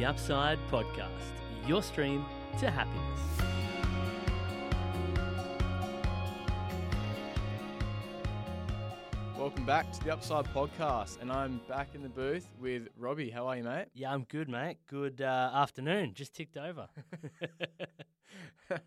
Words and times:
The 0.00 0.06
Upside 0.06 0.58
Podcast, 0.70 1.10
your 1.66 1.82
stream 1.82 2.24
to 2.58 2.70
happiness. 2.70 3.20
Welcome 9.36 9.66
back 9.66 9.92
to 9.92 10.02
the 10.02 10.10
Upside 10.10 10.46
Podcast, 10.54 11.20
and 11.20 11.30
I'm 11.30 11.60
back 11.68 11.94
in 11.94 12.02
the 12.02 12.08
booth 12.08 12.48
with 12.58 12.88
Robbie. 12.96 13.28
How 13.28 13.46
are 13.48 13.58
you, 13.58 13.62
mate? 13.62 13.88
Yeah, 13.92 14.14
I'm 14.14 14.24
good, 14.24 14.48
mate. 14.48 14.78
Good 14.86 15.20
uh, 15.20 15.50
afternoon. 15.52 16.14
Just 16.14 16.32
ticked 16.32 16.56
over. 16.56 16.88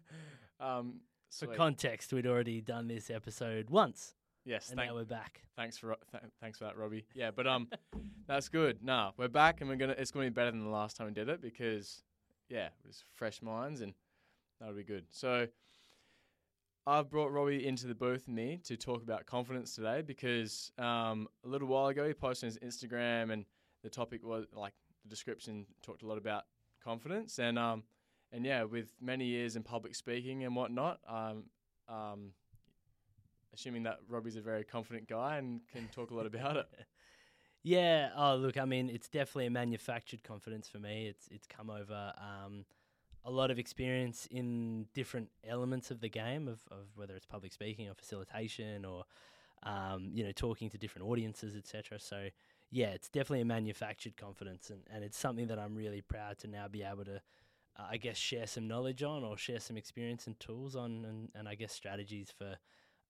um, 0.59 1.02
For 1.30 1.45
sweet. 1.45 1.55
context, 1.55 2.11
we'd 2.11 2.25
already 2.25 2.59
done 2.59 2.88
this 2.88 3.11
episode 3.11 3.70
once, 3.70 4.16
yes, 4.46 4.70
and 4.70 4.78
thank- 4.78 4.89
now 4.89 4.96
we're 4.96 5.04
back. 5.05 5.41
thanks 5.55 5.78
for 5.78 5.96
th- 6.12 6.23
thanks 6.41 6.57
for 6.59 6.66
that, 6.66 6.78
Robbie. 6.78 7.05
Yeah, 7.14 7.32
but 7.32 7.48
um, 7.48 7.68
that's 8.28 8.50
good. 8.50 8.84
Nah, 8.84 9.12
we're 9.18 9.27
back, 9.27 9.62
and 9.62 9.70
we're 9.70 9.76
gonna. 9.76 9.96
It's 9.98 10.12
gonna 10.12 10.26
be 10.26 10.30
better 10.30 10.52
than 10.52 10.64
the 10.64 10.70
last 10.70 10.98
time 10.98 11.08
we 11.08 11.14
did 11.14 11.30
it 11.30 11.41
because, 11.41 12.04
yeah, 12.49 12.68
it 12.68 12.88
was 12.88 13.04
fresh 13.13 13.41
minds, 13.41 13.82
and 13.82 13.94
that'll 14.59 14.76
be 14.76 14.84
good. 14.84 15.05
So, 15.09 15.48
I've 16.85 17.09
brought 17.09 17.32
Robbie 17.32 17.66
into 17.66 17.88
the 17.88 17.95
booth 17.95 18.27
with 18.27 18.35
me 18.35 18.59
to 18.66 18.76
talk 18.76 19.02
about 19.04 19.26
confidence 19.26 19.73
today 19.76 20.02
because 20.02 20.71
um, 20.77 21.27
a 21.46 21.48
little 21.48 21.68
while 21.68 21.88
ago 21.88 22.05
he 22.07 22.13
posted 22.13 22.48
on 22.49 22.60
his 22.62 22.76
Instagram, 22.76 23.32
and 23.32 23.46
the 23.84 23.90
topic 23.90 24.26
was 24.26 24.46
like 24.54 24.73
the 25.04 25.10
description 25.10 25.66
talked 25.82 26.04
a 26.04 26.07
lot 26.07 26.18
about 26.18 26.44
confidence, 26.84 27.40
and 27.40 27.57
um, 27.57 27.84
and 28.32 28.46
yeah, 28.46 28.63
with 28.63 28.91
many 28.99 29.26
years 29.26 29.55
in 29.55 29.63
public 29.63 29.96
speaking 29.96 30.44
and 30.44 30.55
whatnot, 30.55 30.99
um, 31.07 31.44
um, 31.88 32.32
assuming 33.53 33.84
that 33.84 33.99
Robbie's 34.09 34.35
a 34.35 34.41
very 34.41 34.63
confident 34.63 35.07
guy 35.07 35.38
and 35.38 35.62
can 35.71 35.88
talk 35.89 36.12
a 36.12 36.16
lot 36.16 36.25
about 36.25 36.57
it. 36.57 36.67
Yeah. 37.66 38.09
Oh, 38.17 38.35
look. 38.35 38.57
I 38.57 38.66
mean, 38.66 38.89
it's 38.89 39.07
definitely 39.07 39.45
a 39.45 39.49
manufactured 39.49 40.21
confidence 40.21 40.67
for 40.67 40.79
me. 40.79 41.07
It's 41.07 41.29
it's 41.31 41.48
come 41.48 41.70
over 41.70 42.12
um, 42.17 42.66
a 43.23 43.32
lot 43.32 43.51
of 43.51 43.57
experience 43.57 44.27
in 44.29 44.87
different 44.93 45.29
elements 45.48 45.90
of 45.90 46.01
the 46.01 46.10
game 46.10 46.48
of, 46.49 46.60
of 46.70 46.87
whether 46.95 47.15
it's 47.15 47.26
public 47.26 47.54
speaking 47.54 47.87
or 47.87 47.93
facilitation 47.93 48.84
or 48.84 49.05
um, 49.63 50.12
you 50.13 50.26
know 50.26 50.34
talking 50.34 50.70
to 50.71 50.77
different 50.77 51.07
audiences, 51.07 51.55
etc. 51.55 51.99
So 51.99 52.27
yeah, 52.70 52.88
it's 52.88 53.07
definitely 53.07 53.41
a 53.41 53.45
manufactured 53.45 54.17
confidence, 54.17 54.70
and, 54.70 54.82
and 54.93 55.04
it's 55.04 55.17
something 55.17 55.48
that 55.48 55.57
I'm 55.57 55.76
really 55.76 56.01
proud 56.01 56.40
to 56.40 56.48
now 56.48 56.67
be 56.67 56.84
able 56.84 57.05
to. 57.05 57.21
Uh, 57.76 57.88
I 57.90 57.98
guess 57.98 58.17
share 58.17 58.45
some 58.45 58.67
knowledge 58.67 59.01
on, 59.01 59.23
or 59.23 59.35
share 59.35 59.60
some 59.60 59.77
experience 59.77 60.27
and 60.27 60.40
tools 60.40 60.76
on, 60.76 61.05
and, 61.05 61.29
and 61.34 61.48
I 61.48 61.55
guess 61.55 61.73
strategies 61.73 62.32
for 62.38 62.57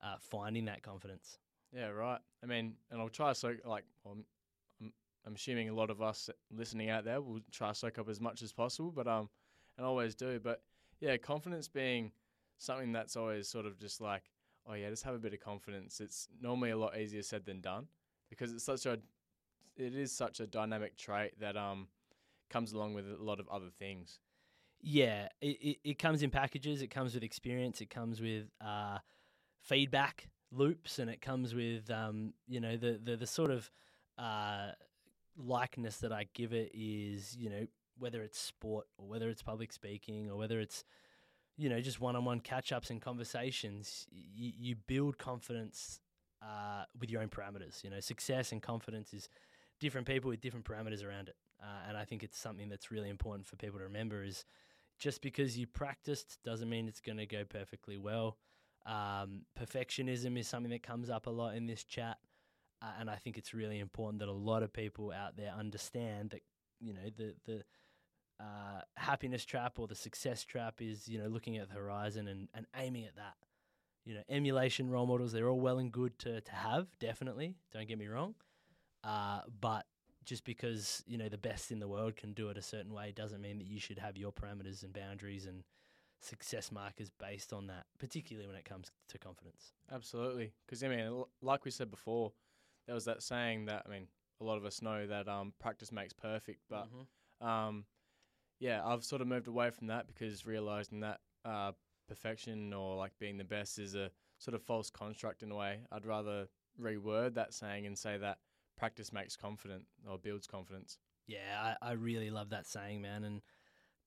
uh, 0.03 0.15
finding 0.19 0.65
that 0.65 0.83
confidence. 0.83 1.37
Yeah, 1.73 1.87
right. 1.87 2.19
I 2.43 2.45
mean, 2.45 2.73
and 2.91 3.01
I'll 3.01 3.09
try 3.09 3.29
to 3.29 3.35
soak 3.35 3.57
like 3.65 3.85
I'm, 4.05 4.25
I'm 4.81 4.93
I'm 5.25 5.35
assuming 5.35 5.69
a 5.69 5.73
lot 5.73 5.89
of 5.89 6.01
us 6.01 6.29
listening 6.51 6.89
out 6.89 7.05
there 7.05 7.21
will 7.21 7.39
try 7.51 7.69
to 7.69 7.75
soak 7.75 7.97
up 7.97 8.09
as 8.09 8.19
much 8.21 8.41
as 8.41 8.51
possible, 8.51 8.91
but 8.91 9.07
um, 9.07 9.29
and 9.77 9.85
always 9.85 10.15
do. 10.15 10.39
But 10.39 10.61
yeah, 10.99 11.17
confidence 11.17 11.67
being 11.67 12.11
something 12.59 12.91
that's 12.91 13.15
always 13.15 13.47
sort 13.47 13.65
of 13.65 13.79
just 13.79 14.01
like, 14.01 14.23
oh 14.67 14.73
yeah, 14.73 14.89
just 14.89 15.03
have 15.03 15.15
a 15.15 15.19
bit 15.19 15.33
of 15.33 15.39
confidence. 15.39 15.99
It's 15.99 16.27
normally 16.41 16.71
a 16.71 16.77
lot 16.77 16.97
easier 16.97 17.21
said 17.23 17.45
than 17.45 17.61
done 17.61 17.87
because 18.29 18.51
it's 18.53 18.63
such 18.63 18.85
a, 18.85 18.99
it 19.75 19.95
is 19.95 20.11
such 20.11 20.39
a 20.39 20.47
dynamic 20.47 20.97
trait 20.97 21.39
that 21.39 21.57
um, 21.57 21.87
comes 22.49 22.73
along 22.73 22.93
with 22.93 23.05
a 23.09 23.23
lot 23.23 23.39
of 23.39 23.47
other 23.49 23.69
things. 23.79 24.19
Yeah, 24.81 25.29
it, 25.41 25.57
it, 25.61 25.77
it 25.83 25.99
comes 25.99 26.23
in 26.23 26.29
packages. 26.29 26.81
It 26.81 26.87
comes 26.87 27.13
with 27.13 27.23
experience. 27.23 27.79
It 27.79 27.89
comes 27.89 28.19
with 28.21 28.47
uh, 28.59 28.97
feedback 29.63 30.27
loops, 30.51 30.99
and 30.99 31.09
it 31.09 31.21
comes 31.21 31.55
with 31.55 31.89
um, 31.89 32.33
you 32.47 32.59
know 32.59 32.77
the 32.77 32.99
the, 33.03 33.15
the 33.15 33.27
sort 33.27 33.51
of 33.51 33.69
uh, 34.17 34.71
likeness 35.37 35.97
that 35.97 36.11
I 36.11 36.27
give 36.33 36.53
it 36.53 36.71
is 36.73 37.35
you 37.37 37.49
know 37.49 37.65
whether 37.97 38.21
it's 38.21 38.39
sport 38.39 38.85
or 38.97 39.07
whether 39.07 39.29
it's 39.29 39.41
public 39.41 39.71
speaking 39.71 40.29
or 40.29 40.37
whether 40.37 40.59
it's 40.59 40.83
you 41.57 41.69
know 41.69 41.79
just 41.79 41.99
one-on-one 41.99 42.41
catch-ups 42.41 42.89
and 42.89 43.01
conversations. 43.01 44.05
You, 44.11 44.51
you 44.57 44.75
build 44.87 45.17
confidence 45.17 45.99
uh, 46.41 46.83
with 46.99 47.09
your 47.09 47.21
own 47.21 47.29
parameters. 47.29 47.83
You 47.83 47.89
know, 47.89 47.99
success 47.99 48.51
and 48.51 48.61
confidence 48.61 49.13
is 49.13 49.29
different 49.79 50.07
people 50.07 50.29
with 50.29 50.41
different 50.41 50.65
parameters 50.65 51.03
around 51.03 51.29
it, 51.29 51.35
uh, 51.61 51.87
and 51.87 51.97
I 51.97 52.05
think 52.05 52.23
it's 52.23 52.37
something 52.37 52.69
that's 52.69 52.91
really 52.91 53.09
important 53.09 53.47
for 53.47 53.55
people 53.55 53.79
to 53.79 53.85
remember 53.85 54.23
is 54.23 54.45
just 54.99 55.21
because 55.21 55.57
you 55.57 55.67
practiced 55.67 56.37
doesn't 56.43 56.69
mean 56.69 56.87
it's 56.87 57.01
going 57.01 57.17
to 57.17 57.25
go 57.25 57.43
perfectly 57.43 57.97
well. 57.97 58.37
Um, 58.85 59.41
perfectionism 59.59 60.37
is 60.37 60.47
something 60.47 60.71
that 60.71 60.83
comes 60.83 61.09
up 61.09 61.27
a 61.27 61.29
lot 61.29 61.55
in 61.55 61.67
this 61.67 61.83
chat, 61.83 62.17
uh, 62.81 62.91
and 62.99 63.09
I 63.09 63.15
think 63.15 63.37
it's 63.37 63.53
really 63.53 63.79
important 63.79 64.19
that 64.19 64.27
a 64.27 64.33
lot 64.33 64.61
of 64.63 64.73
people 64.73 65.11
out 65.11 65.37
there 65.37 65.53
understand 65.57 66.31
that 66.31 66.41
you 66.79 66.93
know 66.93 67.09
the 67.15 67.35
the 67.45 67.63
uh, 68.39 68.81
happiness 68.95 69.45
trap 69.45 69.79
or 69.79 69.87
the 69.87 69.95
success 69.95 70.43
trap 70.43 70.81
is 70.81 71.07
you 71.07 71.17
know 71.17 71.27
looking 71.27 71.57
at 71.57 71.69
the 71.69 71.75
horizon 71.75 72.27
and, 72.27 72.49
and 72.53 72.65
aiming 72.75 73.05
at 73.05 73.15
that. 73.15 73.35
You 74.05 74.15
know, 74.15 74.21
emulation 74.27 74.89
role 74.89 75.05
models 75.05 75.31
they're 75.31 75.47
all 75.47 75.61
well 75.61 75.79
and 75.79 75.91
good 75.91 76.19
to 76.19 76.41
to 76.41 76.51
have, 76.51 76.87
definitely. 76.99 77.55
Don't 77.71 77.87
get 77.87 77.97
me 77.97 78.07
wrong, 78.07 78.35
uh, 79.03 79.41
but 79.61 79.85
just 80.25 80.43
because 80.43 81.03
you 81.07 81.17
know 81.17 81.29
the 81.29 81.37
best 81.37 81.71
in 81.71 81.79
the 81.79 81.87
world 81.87 82.15
can 82.17 82.33
do 82.33 82.49
it 82.49 82.57
a 82.57 82.61
certain 82.61 82.93
way 82.93 83.13
doesn't 83.15 83.41
mean 83.41 83.57
that 83.59 83.67
you 83.67 83.79
should 83.79 83.99
have 83.99 84.17
your 84.17 84.31
parameters 84.31 84.83
and 84.83 84.93
boundaries 84.93 85.45
and 85.45 85.63
success 86.23 86.71
markers 86.71 87.09
based 87.09 87.53
on 87.53 87.67
that, 87.67 87.85
particularly 87.99 88.47
when 88.47 88.55
it 88.57 88.65
comes 88.65 88.91
to 89.09 89.17
confidence. 89.17 89.73
Absolutely, 89.91 90.53
because 90.65 90.83
I 90.83 90.87
mean, 90.87 91.23
like 91.41 91.65
we 91.65 91.71
said 91.71 91.91
before, 91.91 92.31
there 92.85 92.95
was 92.95 93.05
that 93.05 93.21
saying 93.23 93.65
that 93.65 93.83
I 93.85 93.89
mean, 93.89 94.07
a 94.41 94.43
lot 94.43 94.57
of 94.57 94.65
us 94.65 94.81
know 94.81 95.05
that 95.07 95.27
um, 95.27 95.53
practice 95.59 95.91
makes 95.91 96.13
perfect, 96.13 96.61
but 96.69 96.87
Mm-hmm. 96.87 97.47
um, 97.47 97.85
yeah, 98.59 98.81
I've 98.85 99.03
sort 99.03 99.21
of 99.21 99.27
moved 99.27 99.47
away 99.47 99.69
from 99.71 99.87
that 99.87 100.07
because 100.07 100.45
realizing 100.45 101.01
that 101.01 101.19
uh, 101.45 101.71
perfection 102.07 102.73
or 102.73 102.95
like 102.95 103.11
being 103.19 103.37
the 103.37 103.43
best 103.43 103.79
is 103.79 103.95
a 103.95 104.09
sort 104.37 104.55
of 104.55 104.61
false 104.61 104.89
construct 104.89 105.43
in 105.43 105.51
a 105.51 105.55
way. 105.55 105.79
I'd 105.91 106.05
rather 106.05 106.47
reword 106.81 107.35
that 107.35 107.53
saying 107.53 107.85
and 107.85 107.97
say 107.97 108.17
that 108.17 108.39
practice 108.77 109.13
makes 109.13 109.35
confident 109.35 109.85
or 110.09 110.17
builds 110.17 110.47
confidence. 110.47 110.97
Yeah, 111.27 111.75
I, 111.81 111.89
I 111.89 111.91
really 111.93 112.29
love 112.29 112.49
that 112.49 112.67
saying, 112.67 113.01
man. 113.01 113.23
And 113.23 113.41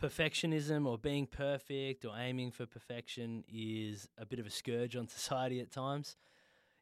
perfectionism 0.01 0.87
or 0.87 0.99
being 0.99 1.27
perfect 1.27 2.05
or 2.05 2.13
aiming 2.17 2.51
for 2.51 2.67
perfection 2.67 3.45
is 3.49 4.09
a 4.19 4.27
bit 4.27 4.39
of 4.39 4.47
a 4.47 4.51
scourge 4.51 4.97
on 4.97 5.09
society 5.09 5.61
at 5.61 5.71
times 5.71 6.17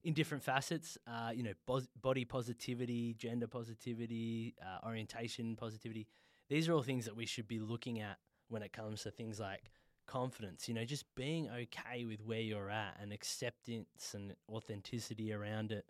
in 0.03 0.15
different 0.15 0.43
facets. 0.43 0.99
Uh, 1.07 1.31
you 1.35 1.43
know, 1.43 1.53
bos- 1.67 1.89
body 2.01 2.25
positivity, 2.25 3.15
gender 3.15 3.47
positivity, 3.47 4.55
uh, 4.63 4.87
orientation 4.87 5.57
positivity. 5.57 6.07
These 6.49 6.69
are 6.69 6.75
all 6.75 6.83
things 6.83 7.05
that 7.07 7.17
we 7.17 7.27
should 7.27 7.49
be 7.49 7.59
looking 7.59 8.01
at 8.01 8.19
when 8.49 8.63
it 8.63 8.73
comes 8.73 9.03
to 9.03 9.11
things 9.11 9.41
like 9.41 9.71
confidence. 10.07 10.69
You 10.69 10.75
know, 10.75 10.85
just 10.85 11.05
being 11.15 11.49
okay 11.49 12.05
with 12.05 12.21
where 12.25 12.41
you're 12.41 12.71
at 12.71 12.99
and 13.01 13.13
acceptance 13.13 14.15
and 14.15 14.35
authenticity 14.49 15.33
around 15.33 15.73
it. 15.73 15.87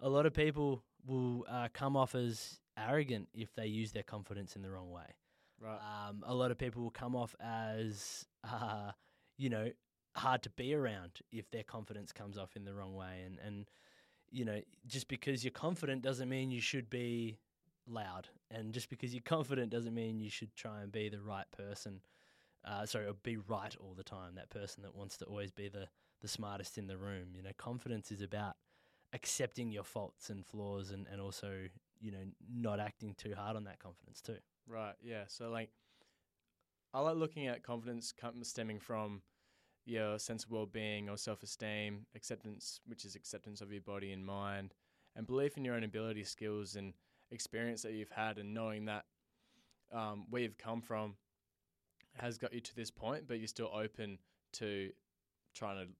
A 0.00 0.08
lot 0.08 0.26
of 0.26 0.34
people 0.34 0.82
will 1.06 1.44
uh, 1.48 1.68
come 1.72 1.96
off 1.96 2.14
as 2.14 2.60
arrogant 2.76 3.28
if 3.34 3.54
they 3.54 3.66
use 3.66 3.92
their 3.92 4.02
confidence 4.02 4.56
in 4.56 4.62
the 4.62 4.70
wrong 4.70 4.90
way. 4.90 5.14
Right. 5.62 5.78
Um, 6.08 6.24
a 6.26 6.34
lot 6.34 6.50
of 6.50 6.58
people 6.58 6.82
will 6.82 6.90
come 6.90 7.14
off 7.14 7.36
as, 7.40 8.26
uh, 8.44 8.92
you 9.38 9.48
know, 9.48 9.70
hard 10.16 10.42
to 10.42 10.50
be 10.50 10.74
around 10.74 11.12
if 11.30 11.50
their 11.50 11.62
confidence 11.62 12.12
comes 12.12 12.36
off 12.36 12.56
in 12.56 12.64
the 12.64 12.74
wrong 12.74 12.94
way. 12.94 13.22
And, 13.24 13.38
and, 13.44 13.70
you 14.30 14.44
know, 14.44 14.60
just 14.86 15.08
because 15.08 15.44
you're 15.44 15.52
confident 15.52 16.02
doesn't 16.02 16.28
mean 16.28 16.50
you 16.50 16.60
should 16.60 16.90
be 16.90 17.38
loud. 17.86 18.28
And 18.50 18.72
just 18.72 18.90
because 18.90 19.14
you're 19.14 19.22
confident 19.22 19.70
doesn't 19.70 19.94
mean 19.94 20.20
you 20.20 20.30
should 20.30 20.54
try 20.56 20.82
and 20.82 20.90
be 20.90 21.08
the 21.08 21.20
right 21.20 21.46
person. 21.56 22.00
Uh, 22.64 22.86
sorry, 22.86 23.06
or 23.06 23.14
be 23.14 23.36
right 23.36 23.76
all 23.80 23.94
the 23.94 24.04
time. 24.04 24.34
That 24.36 24.50
person 24.50 24.82
that 24.84 24.94
wants 24.96 25.16
to 25.18 25.26
always 25.26 25.52
be 25.52 25.68
the, 25.68 25.88
the 26.22 26.28
smartest 26.28 26.78
in 26.78 26.88
the 26.88 26.98
room. 26.98 27.28
You 27.36 27.42
know, 27.42 27.50
confidence 27.58 28.10
is 28.12 28.22
about 28.22 28.54
accepting 29.12 29.70
your 29.72 29.84
faults 29.84 30.30
and 30.30 30.46
flaws 30.46 30.90
and, 30.90 31.06
and 31.12 31.20
also, 31.20 31.68
you 32.00 32.12
know, 32.12 32.24
not 32.52 32.80
acting 32.80 33.14
too 33.16 33.34
hard 33.36 33.56
on 33.56 33.64
that 33.64 33.80
confidence 33.80 34.20
too. 34.20 34.38
Right. 34.66 34.94
Yeah. 35.02 35.24
So 35.28 35.50
like, 35.50 35.70
I 36.94 37.00
like 37.00 37.16
looking 37.16 37.46
at 37.46 37.62
confidence 37.62 38.12
stemming 38.42 38.80
from 38.80 39.22
your 39.84 40.18
sense 40.18 40.44
of 40.44 40.50
well-being 40.50 41.08
or 41.08 41.16
self-esteem, 41.16 42.06
acceptance, 42.14 42.80
which 42.86 43.04
is 43.04 43.16
acceptance 43.16 43.60
of 43.60 43.72
your 43.72 43.80
body 43.80 44.12
and 44.12 44.24
mind, 44.24 44.74
and 45.16 45.26
belief 45.26 45.56
in 45.56 45.64
your 45.64 45.74
own 45.74 45.84
ability, 45.84 46.24
skills, 46.24 46.76
and 46.76 46.94
experience 47.30 47.82
that 47.82 47.92
you've 47.92 48.10
had, 48.10 48.38
and 48.38 48.54
knowing 48.54 48.84
that 48.84 49.04
um, 49.92 50.26
where 50.30 50.42
you've 50.42 50.58
come 50.58 50.80
from 50.80 51.16
has 52.18 52.38
got 52.38 52.52
you 52.52 52.60
to 52.60 52.76
this 52.76 52.90
point, 52.90 53.24
but 53.26 53.38
you're 53.38 53.48
still 53.48 53.70
open 53.74 54.18
to 54.52 54.90
trying 55.54 55.86
to 55.86 55.92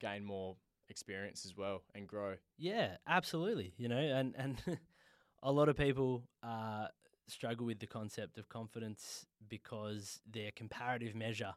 gain 0.00 0.24
more 0.24 0.56
experience 0.88 1.44
as 1.44 1.56
well 1.56 1.82
and 1.94 2.06
grow. 2.06 2.34
Yeah, 2.58 2.96
absolutely. 3.06 3.72
You 3.76 3.88
know, 3.88 3.98
and 3.98 4.34
and 4.36 4.62
a 5.42 5.50
lot 5.50 5.68
of 5.68 5.76
people 5.76 6.22
uh, 6.42 6.86
struggle 7.28 7.66
with 7.66 7.80
the 7.80 7.86
concept 7.86 8.38
of 8.38 8.48
confidence 8.48 9.26
because 9.48 10.20
their 10.30 10.50
comparative 10.50 11.14
measure 11.14 11.54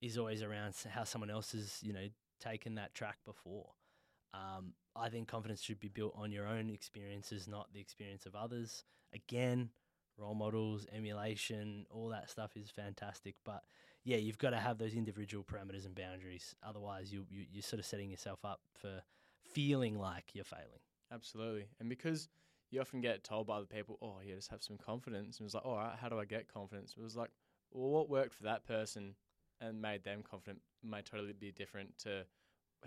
is 0.00 0.18
always 0.18 0.42
around 0.42 0.74
how 0.90 1.04
someone 1.04 1.30
else 1.30 1.52
has, 1.52 1.78
you 1.82 1.92
know, 1.92 2.08
taken 2.40 2.74
that 2.76 2.94
track 2.94 3.18
before. 3.24 3.70
Um, 4.32 4.74
I 4.96 5.08
think 5.08 5.28
confidence 5.28 5.62
should 5.62 5.80
be 5.80 5.88
built 5.88 6.14
on 6.16 6.32
your 6.32 6.46
own 6.46 6.70
experiences, 6.70 7.46
not 7.48 7.72
the 7.72 7.80
experience 7.80 8.26
of 8.26 8.34
others. 8.34 8.84
Again, 9.14 9.70
role 10.16 10.34
models, 10.34 10.86
emulation, 10.92 11.86
all 11.90 12.08
that 12.08 12.30
stuff 12.30 12.56
is 12.56 12.70
fantastic. 12.70 13.34
But 13.44 13.62
yeah, 14.04 14.16
you've 14.18 14.38
got 14.38 14.50
to 14.50 14.58
have 14.58 14.78
those 14.78 14.94
individual 14.94 15.44
parameters 15.44 15.86
and 15.86 15.94
boundaries. 15.94 16.54
Otherwise, 16.62 17.12
you, 17.12 17.26
you 17.28 17.44
you're 17.50 17.62
sort 17.62 17.80
of 17.80 17.86
setting 17.86 18.10
yourself 18.10 18.44
up 18.44 18.60
for 18.78 19.02
feeling 19.52 19.98
like 19.98 20.24
you're 20.34 20.44
failing. 20.44 20.80
Absolutely. 21.12 21.66
And 21.80 21.88
because 21.88 22.28
you 22.70 22.80
often 22.80 23.00
get 23.00 23.24
told 23.24 23.46
by 23.46 23.56
other 23.56 23.66
people, 23.66 23.98
oh, 24.00 24.18
yeah, 24.24 24.34
just 24.34 24.50
have 24.50 24.62
some 24.62 24.76
confidence. 24.76 25.38
And 25.38 25.44
it 25.44 25.44
was 25.44 25.54
like, 25.54 25.66
all 25.66 25.76
right, 25.76 25.96
how 26.00 26.08
do 26.08 26.18
I 26.18 26.24
get 26.24 26.52
confidence? 26.52 26.94
It 26.96 27.02
was 27.02 27.16
like, 27.16 27.30
well, 27.72 27.90
what 27.90 28.08
worked 28.08 28.34
for 28.34 28.44
that 28.44 28.66
person 28.66 29.14
and 29.60 29.80
made 29.80 30.04
them 30.04 30.22
confident 30.28 30.60
may 30.82 31.02
totally 31.02 31.32
be 31.32 31.52
different 31.52 31.98
to 31.98 32.24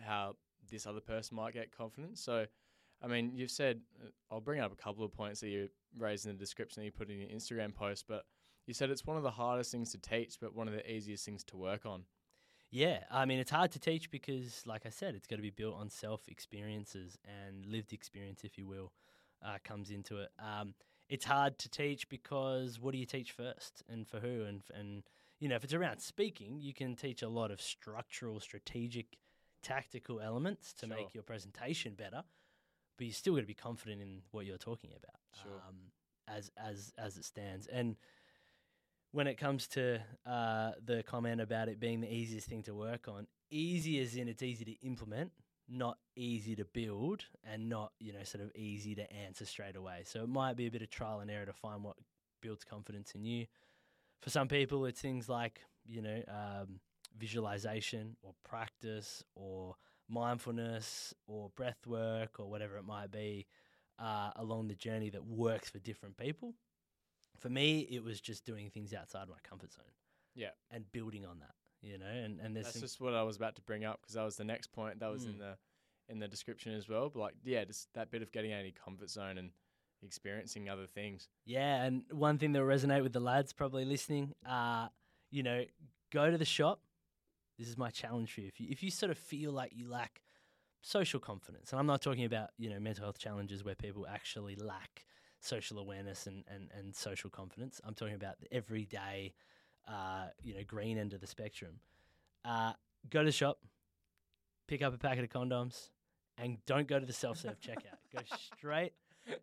how 0.02 0.36
this 0.70 0.88
other 0.88 1.02
person 1.02 1.36
might 1.36 1.54
get 1.54 1.76
confidence. 1.76 2.22
So, 2.22 2.46
I 3.02 3.08
mean, 3.08 3.34
you've 3.36 3.52
said, 3.52 3.82
uh, 4.04 4.10
I'll 4.32 4.42
bring 4.42 4.60
up 4.60 4.72
a 4.72 4.82
couple 4.82 5.04
of 5.04 5.12
points 5.12 5.42
that 5.42 5.50
you 5.50 5.70
raised 5.98 6.26
in 6.26 6.34
the 6.34 6.38
description 6.38 6.82
that 6.82 6.86
you 6.86 6.92
put 6.92 7.10
in 7.10 7.20
your 7.20 7.30
Instagram 7.30 7.74
post, 7.74 8.06
but 8.08 8.26
you 8.66 8.74
said 8.74 8.90
it's 8.90 9.06
one 9.06 9.18
of 9.18 9.24
the 9.24 9.32
hardest 9.32 9.72
things 9.72 9.92
to 9.92 9.98
teach, 9.98 10.38
but 10.40 10.56
one 10.56 10.68
of 10.68 10.74
the 10.74 10.90
easiest 10.90 11.26
things 11.26 11.44
to 11.46 11.58
work 11.58 11.86
on. 11.86 12.04
Yeah, 12.72 13.04
I 13.12 13.26
mean, 13.26 13.38
it's 13.38 13.52
hard 13.52 13.72
to 13.74 13.80
teach 13.80 14.10
because, 14.10 14.64
like 14.66 14.88
I 14.88 14.90
said, 14.90 15.14
it's 15.14 15.28
got 15.28 15.36
to 15.36 15.44
be 15.44 15.52
built 15.52 15.76
on 15.76 15.90
self 15.90 16.28
experiences 16.28 17.20
and 17.24 17.66
lived 17.68 17.94
experience, 17.94 18.44
if 18.44 18.58
you 18.58 18.66
will, 18.66 18.92
uh, 19.44 19.58
comes 19.64 19.90
into 19.90 20.18
it. 20.18 20.30
Um, 20.40 20.74
it's 21.10 21.26
hard 21.26 21.58
to 21.60 21.70
teach 21.70 22.10
because 22.10 22.80
what 22.80 22.94
do 22.94 22.98
you 22.98 23.06
teach 23.06 23.32
first 23.32 23.84
and 23.90 24.08
for 24.08 24.20
who? 24.20 24.44
And, 24.44 24.64
and, 24.74 25.04
you 25.40 25.50
know, 25.50 25.56
if 25.56 25.64
it's 25.64 25.74
around 25.74 26.00
speaking, 26.00 26.60
you 26.60 26.74
can 26.74 26.96
teach 26.96 27.22
a 27.22 27.30
lot 27.30 27.52
of 27.52 27.62
structural, 27.62 28.40
strategic, 28.40 29.18
tactical 29.62 30.20
elements 30.20 30.74
to 30.74 30.88
Sure. 30.88 30.96
make 30.96 31.14
your 31.14 31.24
presentation 31.24 31.94
better, 31.94 32.24
but 32.98 33.06
you 33.08 33.14
still 33.14 33.34
got 33.36 33.42
to 33.42 33.48
be 33.48 33.54
confident 33.54 34.02
in 34.02 34.22
what 34.32 34.46
you're 34.46 34.58
talking 34.58 34.92
about. 34.92 35.20
Sure. 35.42 35.62
Um, 35.68 35.92
as 36.28 36.50
as 36.58 36.94
as 36.98 37.18
it 37.18 37.26
stands, 37.26 37.68
and 37.68 37.98
when 39.12 39.28
it 39.28 39.38
comes 39.38 39.68
to 39.68 40.02
uh, 40.26 40.72
the 40.84 41.04
comment 41.04 41.42
about 41.42 41.68
it 41.68 41.80
being 41.80 42.02
the 42.02 42.12
easiest 42.12 42.48
thing 42.48 42.64
to 42.64 42.74
work 42.74 43.08
on, 43.08 43.28
easy 43.52 44.00
as 44.00 44.16
in 44.16 44.28
it's 44.28 44.42
easy 44.42 44.66
to 44.66 44.86
implement, 44.86 45.32
not 45.70 45.98
easy 46.16 46.56
to 46.56 46.66
build, 46.66 47.26
and 47.44 47.70
not 47.70 47.92
you 48.00 48.14
know 48.14 48.24
sort 48.24 48.44
of 48.44 48.52
easy 48.56 48.96
to 48.96 49.12
answer 49.12 49.46
straight 49.46 49.76
away. 49.76 50.04
So 50.06 50.24
it 50.24 50.30
might 50.30 50.58
be 50.58 50.68
a 50.68 50.72
bit 50.72 50.82
of 50.82 50.90
trial 50.90 51.20
and 51.20 51.30
error 51.32 51.46
to 51.46 51.54
find 51.54 51.84
what 51.84 51.96
builds 52.42 52.64
confidence 52.64 53.12
in 53.16 53.24
you. 53.24 53.46
For 54.22 54.30
some 54.30 54.48
people, 54.48 54.86
it's 54.86 55.02
things 55.02 55.30
like 55.30 55.62
you 55.86 56.02
know 56.02 56.22
um, 56.28 56.80
visualization 57.18 58.16
or 58.22 58.34
practice 58.44 59.24
or 59.36 59.76
mindfulness 60.10 61.14
or 61.28 61.50
breath 61.56 61.88
work 61.88 62.40
or 62.40 62.50
whatever 62.50 62.78
it 62.78 62.86
might 62.86 63.12
be 63.12 63.48
uh, 64.00 64.32
along 64.36 64.68
the 64.68 64.76
journey 64.76 65.10
that 65.10 65.26
works 65.26 65.70
for 65.70 65.80
different 65.80 66.18
people. 66.18 66.54
For 67.40 67.50
me, 67.50 67.80
it 67.90 68.04
was 68.04 68.22
just 68.22 68.46
doing 68.46 68.70
things 68.70 68.94
outside 68.94 69.28
my 69.28 69.36
comfort 69.48 69.74
zone. 69.74 69.86
Yeah. 70.36 70.50
And 70.72 70.92
building 70.92 71.26
on 71.26 71.40
that, 71.40 71.56
you 71.84 71.98
know, 71.98 72.06
and, 72.06 72.40
and 72.40 72.56
there's 72.56 72.68
That's 72.68 72.80
just 72.80 73.02
what 73.02 73.14
I 73.14 73.24
was 73.24 73.36
about 73.36 73.56
to 73.58 73.62
bring 73.62 73.84
up 73.86 74.02
because 74.02 74.16
that 74.16 74.24
was 74.24 74.38
the 74.38 74.44
next 74.44 74.72
point 74.72 75.00
that 75.02 75.12
was 75.12 75.26
in 75.26 75.34
Mm. 75.34 75.40
the 75.40 75.58
in 76.10 76.20
the 76.20 76.28
description 76.28 76.74
as 76.74 76.90
well. 76.90 77.10
But 77.10 77.20
like, 77.20 77.34
yeah, 77.44 77.64
just 77.66 77.88
that 77.94 78.10
bit 78.12 78.22
of 78.22 78.32
getting 78.32 78.52
out 78.54 78.60
of 78.60 78.66
your 78.66 78.74
comfort 78.74 79.10
zone 79.10 79.38
and 79.38 79.52
experiencing 80.02 80.70
other 80.70 80.86
things. 80.88 81.30
Yeah, 81.46 81.84
and 81.84 82.04
one 82.12 82.38
thing 82.38 82.52
that 82.54 82.60
will 82.62 82.68
resonate 82.68 83.04
with 83.04 83.14
the 83.14 83.20
lads 83.22 83.54
probably 83.54 83.86
listening, 83.86 84.34
uh, 84.46 84.88
you 85.32 85.44
know, 85.44 85.64
go 86.12 86.30
to 86.32 86.38
the 86.38 86.46
shop. 86.46 86.82
This 87.58 87.68
is 87.68 87.78
my 87.78 87.90
challenge 87.90 88.34
for 88.34 88.42
you. 88.42 88.48
If 88.48 88.60
you 88.60 88.68
if 88.70 88.82
you 88.84 88.92
sort 88.92 89.12
of 89.12 89.18
feel 89.18 89.52
like 89.52 89.72
you 89.76 89.88
lack 89.90 90.22
social 90.82 91.20
confidence, 91.20 91.72
and 91.72 91.80
I'm 91.80 91.86
not 91.88 92.02
talking 92.02 92.26
about 92.26 92.50
you 92.58 92.70
know 92.70 92.80
mental 92.80 93.04
health 93.06 93.18
challenges 93.20 93.64
where 93.64 93.76
people 93.76 94.06
actually 94.08 94.56
lack 94.56 95.06
social 95.40 95.80
awareness 95.80 96.28
and 96.28 96.44
and, 96.48 96.70
and 96.78 96.96
social 96.96 97.30
confidence. 97.30 97.80
I'm 97.86 97.94
talking 97.94 98.16
about 98.16 98.40
the 98.42 98.52
everyday, 98.54 99.34
uh, 99.88 100.26
you 100.42 100.54
know, 100.56 100.62
green 100.66 100.98
end 100.98 101.14
of 101.14 101.22
the 101.22 101.28
spectrum. 101.28 101.80
Uh, 102.46 102.74
go 103.10 103.20
to 103.20 103.26
the 103.26 103.32
shop, 103.32 103.60
pick 104.68 104.82
up 104.82 104.94
a 104.94 104.98
packet 104.98 105.24
of 105.24 105.30
condoms, 105.30 105.90
and 106.38 106.58
don't 106.66 106.88
go 106.88 107.00
to 107.00 107.06
the 107.06 107.14
self 107.14 107.38
serve 107.38 107.60
checkout. 107.62 107.98
Go 108.14 108.20
straight 108.58 108.94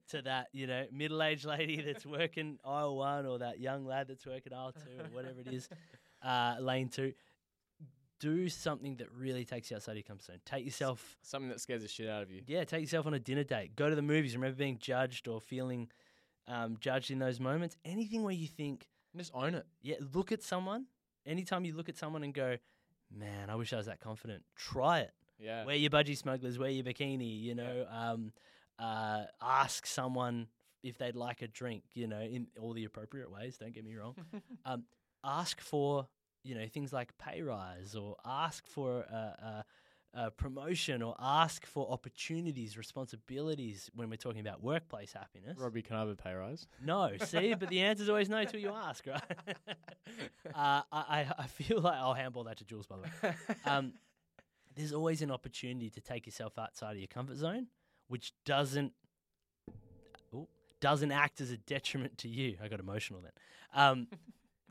to 0.09 0.23
that, 0.23 0.49
you 0.53 0.67
know, 0.67 0.85
middle 0.93 1.23
aged 1.23 1.45
lady 1.47 1.81
that's 1.81 2.05
working 2.05 2.59
aisle 2.65 2.97
one 2.97 3.25
or 3.27 3.39
that 3.39 3.61
young 3.61 3.87
lad 3.87 4.09
that's 4.09 4.27
working 4.27 4.53
aisle 4.53 4.73
two 4.73 5.01
or 5.03 5.07
whatever 5.15 5.41
it 5.41 5.49
is, 5.49 5.69
uh, 6.23 6.57
lane 6.61 6.89
two. 6.89 7.13
Do 8.19 8.51
something 8.51 8.97
that 8.97 9.11
really 9.19 9.47
takes 9.47 9.71
you 9.71 9.77
outside 9.79 9.95
your 9.95 10.03
comfort 10.03 10.27
zone. 10.27 10.41
Take 10.45 10.67
yourself, 10.67 11.17
Something 11.23 11.49
that 11.49 11.59
scares 11.59 11.81
the 11.81 11.89
shit 11.89 12.07
out 12.07 12.23
of 12.23 12.31
you. 12.31 12.43
yeah, 12.47 12.65
take 12.65 12.83
yourself 12.83 13.07
on 13.07 13.15
a 13.15 13.19
dinner 13.19 13.45
date. 13.45 13.75
Go 13.77 13.89
to 13.89 13.97
the 13.97 14.03
movies. 14.03 14.37
Remember 14.37 14.55
being 14.59 14.77
judged 14.79 15.27
or 15.27 15.41
feeling 15.41 15.89
um, 16.47 16.77
judged 16.81 17.11
in 17.11 17.19
those 17.19 17.41
moments. 17.41 17.79
Anything 17.83 18.23
where 18.23 18.35
you 18.35 18.47
think, 18.47 18.89
just 19.19 19.33
own 19.35 19.55
it. 19.55 19.67
yeah, 19.83 19.97
look 20.15 20.33
at 20.33 20.43
someone. 20.43 20.87
Anytime 21.27 21.65
you 21.65 21.75
look 21.75 21.89
at 21.89 21.97
someone 21.97 22.23
and 22.23 22.33
go, 22.33 22.57
man, 23.15 23.51
I 23.51 23.57
wish 23.57 23.73
I 23.73 23.77
was 23.77 23.87
that 23.87 24.01
confident. 24.01 24.43
Try 24.57 25.01
it. 25.01 25.13
Yeah. 25.39 25.65
Wear 25.65 25.77
your 25.77 25.91
budgie 25.91 26.17
smugglers, 26.17 26.59
wear 26.59 26.71
your 26.71 26.85
bikini, 26.85 27.41
you 27.41 27.55
know, 27.55 27.87
um, 27.91 28.33
uh, 28.79 29.25
ask 29.43 29.87
someone 29.87 30.49
if 30.83 30.99
they'd 30.99 31.17
like 31.17 31.43
a 31.43 31.49
drink, 31.49 31.83
you 31.95 32.07
know, 32.07 32.21
in 32.21 32.47
all 32.61 32.73
the 32.73 32.85
appropriate 32.85 33.31
ways, 33.31 33.57
don't 33.59 33.73
get 33.73 33.85
me 33.85 33.95
wrong. 33.95 34.15
um, 34.65 34.85
ask 35.25 35.61
for, 35.61 36.07
you 36.45 36.55
know, 36.55 36.67
things 36.67 36.93
like 36.93 37.17
pay 37.19 37.43
rise 37.43 37.95
or 37.95 38.17
ask 38.25 38.67
for 38.67 39.01
a, 39.01 39.15
a, 39.15 39.65
a 40.15 40.31
promotion 40.31 41.03
or 41.03 41.15
ask 41.21 41.67
for 41.67 41.91
opportunities, 41.91 42.77
responsibilities 42.77 43.91
when 43.95 44.11
we're 44.11 44.17
talking 44.17 44.41
about 44.41 44.63
workplace 44.63 45.13
happiness. 45.13 45.59
Robbie, 45.59 45.83
can 45.83 45.97
I 45.97 46.01
have 46.01 46.09
a 46.09 46.17
pay 46.17 46.35
rise? 46.35 46.67
No, 46.85 47.13
see, 47.25 47.55
but 47.55 47.69
the 47.69 47.81
answer's 47.81 48.09
always 48.09 48.29
no 48.29 48.45
till 48.45 48.61
you 48.61 48.71
ask, 48.71 49.07
right? 49.07 49.23
uh, 50.55 50.83
I, 50.83 50.85
I 50.93 51.27
I 51.39 51.47
feel 51.47 51.81
like 51.81 51.95
I'll 51.95 52.15
handball 52.15 52.45
that 52.45 52.59
to 52.59 52.65
Jules, 52.65 52.87
by 52.87 52.97
the 52.97 53.03
way 53.03 53.35
um, 53.65 53.93
there's 54.77 54.93
always 54.93 55.23
an 55.23 55.31
opportunity 55.31 55.91
to 55.91 56.01
take 56.01 56.27
yourself 56.27 56.59
outside 56.59 56.93
of 56.93 56.99
your 56.99 57.09
comfort 57.09 57.37
zone, 57.37 57.67
which 58.09 58.33
doesn't 58.45 58.93
ooh, 60.35 60.49
doesn't 60.81 61.13
act 61.13 61.41
as 61.41 61.51
a 61.51 61.57
detriment 61.57 62.19
to 62.19 62.29
you. 62.29 62.57
I 62.63 62.69
got 62.69 62.81
emotional 62.81 63.21
then. 63.21 63.33
Um, 63.75 64.07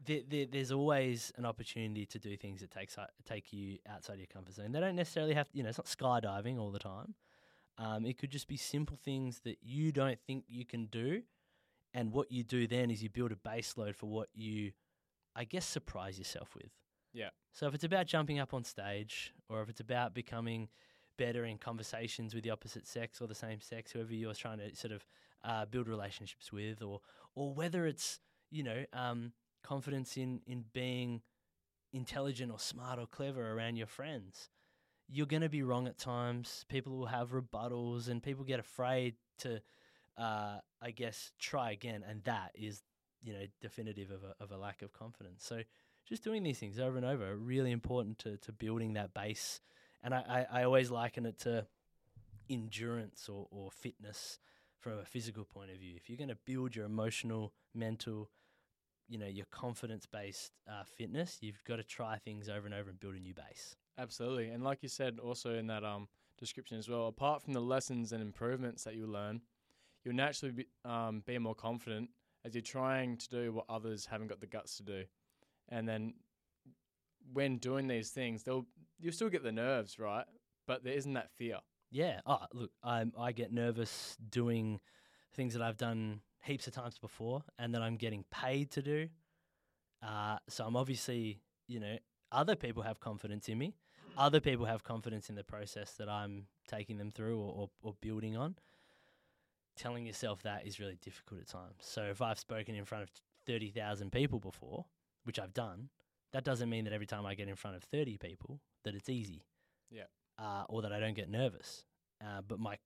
there, 0.05 0.21
there, 0.27 0.45
there's 0.51 0.71
always 0.71 1.31
an 1.37 1.45
opportunity 1.45 2.05
to 2.05 2.19
do 2.19 2.37
things 2.37 2.61
that 2.61 2.71
takes 2.71 2.97
take 3.25 3.51
you 3.51 3.77
outside 3.89 4.17
your 4.17 4.27
comfort 4.27 4.55
zone. 4.55 4.71
They 4.71 4.79
don't 4.79 4.95
necessarily 4.95 5.33
have, 5.33 5.49
to, 5.49 5.57
you 5.57 5.63
know, 5.63 5.69
it's 5.69 5.77
not 5.77 5.87
skydiving 5.87 6.59
all 6.59 6.71
the 6.71 6.79
time. 6.79 7.15
Um, 7.77 8.05
it 8.05 8.17
could 8.17 8.29
just 8.29 8.47
be 8.47 8.57
simple 8.57 8.97
things 9.03 9.41
that 9.45 9.57
you 9.61 9.91
don't 9.91 10.19
think 10.27 10.43
you 10.47 10.65
can 10.65 10.87
do, 10.87 11.21
and 11.93 12.11
what 12.11 12.31
you 12.31 12.43
do 12.43 12.67
then 12.67 12.91
is 12.91 13.01
you 13.01 13.09
build 13.09 13.31
a 13.31 13.37
base 13.37 13.77
load 13.77 13.95
for 13.95 14.07
what 14.07 14.27
you, 14.33 14.71
I 15.35 15.45
guess, 15.45 15.65
surprise 15.65 16.17
yourself 16.17 16.49
with. 16.55 16.71
Yeah. 17.13 17.29
So 17.53 17.67
if 17.67 17.73
it's 17.73 17.85
about 17.85 18.05
jumping 18.05 18.39
up 18.39 18.53
on 18.53 18.63
stage, 18.63 19.33
or 19.49 19.61
if 19.61 19.69
it's 19.69 19.79
about 19.79 20.13
becoming 20.13 20.69
better 21.17 21.45
in 21.45 21.57
conversations 21.57 22.33
with 22.33 22.43
the 22.43 22.49
opposite 22.49 22.87
sex 22.87 23.21
or 23.21 23.27
the 23.27 23.35
same 23.35 23.61
sex, 23.61 23.91
whoever 23.91 24.13
you're 24.13 24.33
trying 24.33 24.59
to 24.59 24.75
sort 24.75 24.93
of 24.93 25.05
uh, 25.43 25.65
build 25.65 25.87
relationships 25.87 26.51
with, 26.51 26.81
or 26.81 26.99
or 27.33 27.53
whether 27.53 27.87
it's 27.87 28.19
you 28.51 28.63
know 28.63 28.83
um, 28.93 29.31
confidence 29.69 30.17
in 30.17 30.41
in 30.47 30.65
being 30.73 31.21
intelligent 31.93 32.51
or 32.51 32.59
smart 32.59 32.99
or 32.99 33.05
clever 33.05 33.51
around 33.53 33.75
your 33.75 33.87
friends, 33.87 34.49
you're 35.07 35.27
going 35.27 35.41
to 35.41 35.49
be 35.49 35.63
wrong 35.63 35.87
at 35.87 35.97
times. 35.97 36.65
People 36.69 36.97
will 36.97 37.05
have 37.07 37.31
rebuttals, 37.31 38.09
and 38.09 38.21
people 38.21 38.43
get 38.43 38.59
afraid 38.59 39.15
to, 39.39 39.61
uh, 40.17 40.57
I 40.81 40.91
guess, 40.91 41.31
try 41.39 41.71
again, 41.71 42.03
and 42.07 42.23
that 42.23 42.51
is 42.55 42.81
you 43.21 43.33
know 43.33 43.45
definitive 43.61 44.09
of 44.11 44.23
a, 44.23 44.43
of 44.43 44.51
a 44.51 44.57
lack 44.57 44.81
of 44.81 44.91
confidence. 44.91 45.45
So 45.45 45.61
just 46.07 46.23
doing 46.23 46.41
these 46.43 46.57
things 46.57 46.79
over 46.79 46.97
and 46.97 47.05
over 47.05 47.31
are 47.31 47.37
really 47.37 47.71
important 47.71 48.17
to, 48.19 48.37
to 48.37 48.51
building 48.51 48.93
that 48.93 49.13
base. 49.13 49.61
And 50.01 50.13
I, 50.13 50.45
I, 50.51 50.61
I 50.61 50.63
always 50.63 50.89
liken 50.89 51.25
it 51.25 51.37
to 51.41 51.67
endurance 52.49 53.29
or, 53.29 53.47
or 53.51 53.69
fitness 53.69 54.39
from 54.79 54.97
a 54.97 55.05
physical 55.05 55.43
point 55.43 55.69
of 55.69 55.77
view. 55.77 55.93
If 55.95 56.09
you're 56.09 56.17
going 56.17 56.29
to 56.29 56.37
build 56.45 56.75
your 56.75 56.85
emotional, 56.85 57.53
mental, 57.75 58.31
you 59.09 59.17
know, 59.17 59.27
your 59.27 59.47
confidence 59.51 60.05
based 60.05 60.51
uh, 60.69 60.83
fitness, 60.83 61.39
you've 61.41 61.63
got 61.65 61.77
to 61.77 61.83
try 61.83 62.17
things 62.17 62.47
over 62.47 62.65
and 62.65 62.75
over 62.75 62.89
and 62.89 62.99
build 62.99 63.15
a 63.15 63.19
new 63.19 63.33
base. 63.33 63.75
Absolutely. 63.97 64.49
And 64.49 64.63
like 64.63 64.81
you 64.81 64.89
said 64.89 65.19
also 65.19 65.55
in 65.55 65.67
that 65.67 65.83
um, 65.83 66.07
description 66.37 66.77
as 66.77 66.87
well, 66.87 67.07
apart 67.07 67.41
from 67.41 67.53
the 67.53 67.59
lessons 67.59 68.13
and 68.13 68.21
improvements 68.21 68.83
that 68.83 68.95
you 68.95 69.07
learn, 69.07 69.41
you'll 70.05 70.15
naturally 70.15 70.51
be, 70.53 70.67
um, 70.85 71.23
be 71.25 71.37
more 71.39 71.55
confident 71.55 72.09
as 72.45 72.55
you're 72.55 72.61
trying 72.61 73.17
to 73.17 73.29
do 73.29 73.51
what 73.51 73.65
others 73.67 74.05
haven't 74.05 74.27
got 74.27 74.39
the 74.39 74.47
guts 74.47 74.77
to 74.77 74.83
do. 74.83 75.03
And 75.67 75.87
then 75.89 76.13
when 77.33 77.57
doing 77.57 77.87
these 77.87 78.11
things, 78.11 78.43
they'll 78.43 78.65
you'll 78.99 79.13
still 79.13 79.29
get 79.29 79.43
the 79.43 79.51
nerves, 79.51 79.99
right? 79.99 80.25
But 80.67 80.83
there 80.83 80.93
isn't 80.93 81.13
that 81.13 81.31
fear. 81.31 81.57
Yeah. 81.91 82.21
Oh, 82.25 82.45
look, 82.53 82.71
I'm, 82.83 83.13
I 83.19 83.31
get 83.31 83.51
nervous 83.51 84.15
doing 84.29 84.79
things 85.33 85.53
that 85.53 85.61
I've 85.61 85.77
done 85.77 86.21
heaps 86.43 86.67
of 86.67 86.73
times 86.73 86.97
before 86.97 87.43
and 87.57 87.73
that 87.75 87.81
I'm 87.81 87.95
getting 87.95 88.23
paid 88.31 88.71
to 88.71 88.81
do. 88.81 89.09
Uh, 90.01 90.37
so 90.47 90.65
I'm 90.65 90.75
obviously, 90.75 91.41
you 91.67 91.79
know, 91.79 91.97
other 92.31 92.55
people 92.55 92.83
have 92.83 92.99
confidence 92.99 93.49
in 93.49 93.57
me. 93.57 93.75
Other 94.17 94.39
people 94.39 94.65
have 94.65 94.83
confidence 94.83 95.29
in 95.29 95.35
the 95.35 95.43
process 95.43 95.93
that 95.93 96.09
I'm 96.09 96.47
taking 96.67 96.97
them 96.97 97.11
through 97.11 97.39
or, 97.39 97.53
or, 97.53 97.69
or 97.81 97.93
building 98.01 98.35
on. 98.37 98.55
telling 99.75 100.05
yourself 100.05 100.41
that 100.43 100.65
is 100.67 100.79
really 100.79 100.97
difficult 101.01 101.41
at 101.41 101.47
times. 101.47 101.75
So 101.79 102.03
if 102.03 102.21
I've 102.21 102.39
spoken 102.39 102.75
in 102.75 102.85
front 102.85 103.03
of 103.03 103.09
30,000 103.45 104.11
people 104.11 104.39
before, 104.39 104.85
which 105.23 105.39
I've 105.39 105.53
done, 105.53 105.89
that 106.33 106.43
doesn't 106.43 106.69
mean 106.69 106.83
that 106.85 106.93
every 106.93 107.05
time 107.07 107.25
I 107.25 107.33
get 107.35 107.47
in 107.47 107.55
front 107.55 107.75
of 107.77 107.83
30 107.83 108.17
people 108.17 108.59
that 108.83 108.93
it's 108.95 109.09
easy. 109.09 109.45
Yeah. 109.89 110.03
Uh, 110.37 110.63
or 110.69 110.81
that 110.81 110.93
I 110.93 110.99
don't 110.99 111.15
get 111.15 111.29
nervous. 111.29 111.83
Uh, 112.21 112.41
but 112.47 112.59
my 112.59 112.77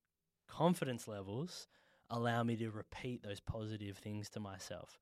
confidence 0.47 1.07
levels 1.07 1.67
allow 2.13 2.43
me 2.43 2.55
to 2.57 2.69
repeat 2.69 3.23
those 3.23 3.39
positive 3.39 3.97
things 3.97 4.29
to 4.29 4.39
myself. 4.39 4.99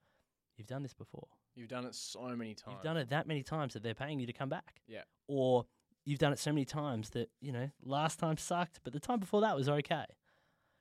You've 0.57 0.67
done 0.67 0.81
this 0.81 0.93
before. 0.93 1.27
You've 1.55 1.67
done 1.67 1.85
it 1.85 1.93
so 1.93 2.21
many 2.29 2.55
times. 2.55 2.75
You've 2.75 2.83
done 2.83 2.97
it 2.97 3.09
that 3.09 3.27
many 3.27 3.43
times 3.43 3.73
that 3.73 3.83
they're 3.83 3.93
paying 3.93 4.19
you 4.19 4.27
to 4.27 4.33
come 4.33 4.49
back. 4.49 4.81
Yeah. 4.87 5.03
Or 5.27 5.65
you've 6.05 6.19
done 6.19 6.31
it 6.31 6.39
so 6.39 6.51
many 6.51 6.65
times 6.65 7.09
that, 7.11 7.29
you 7.41 7.51
know, 7.51 7.69
last 7.83 8.19
time 8.19 8.37
sucked, 8.37 8.79
but 8.83 8.93
the 8.93 8.99
time 8.99 9.19
before 9.19 9.41
that 9.41 9.55
was 9.55 9.67
okay. 9.67 10.05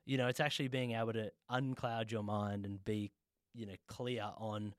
You 0.06 0.16
know, 0.16 0.28
it's 0.28 0.40
actually 0.40 0.68
being 0.68 0.92
able 0.92 1.12
to 1.12 1.30
uncloud 1.50 2.12
your 2.12 2.22
mind 2.22 2.64
and 2.64 2.84
be, 2.84 3.10
you 3.52 3.66
know, 3.66 3.74
clear 3.88 4.30
on 4.38 4.74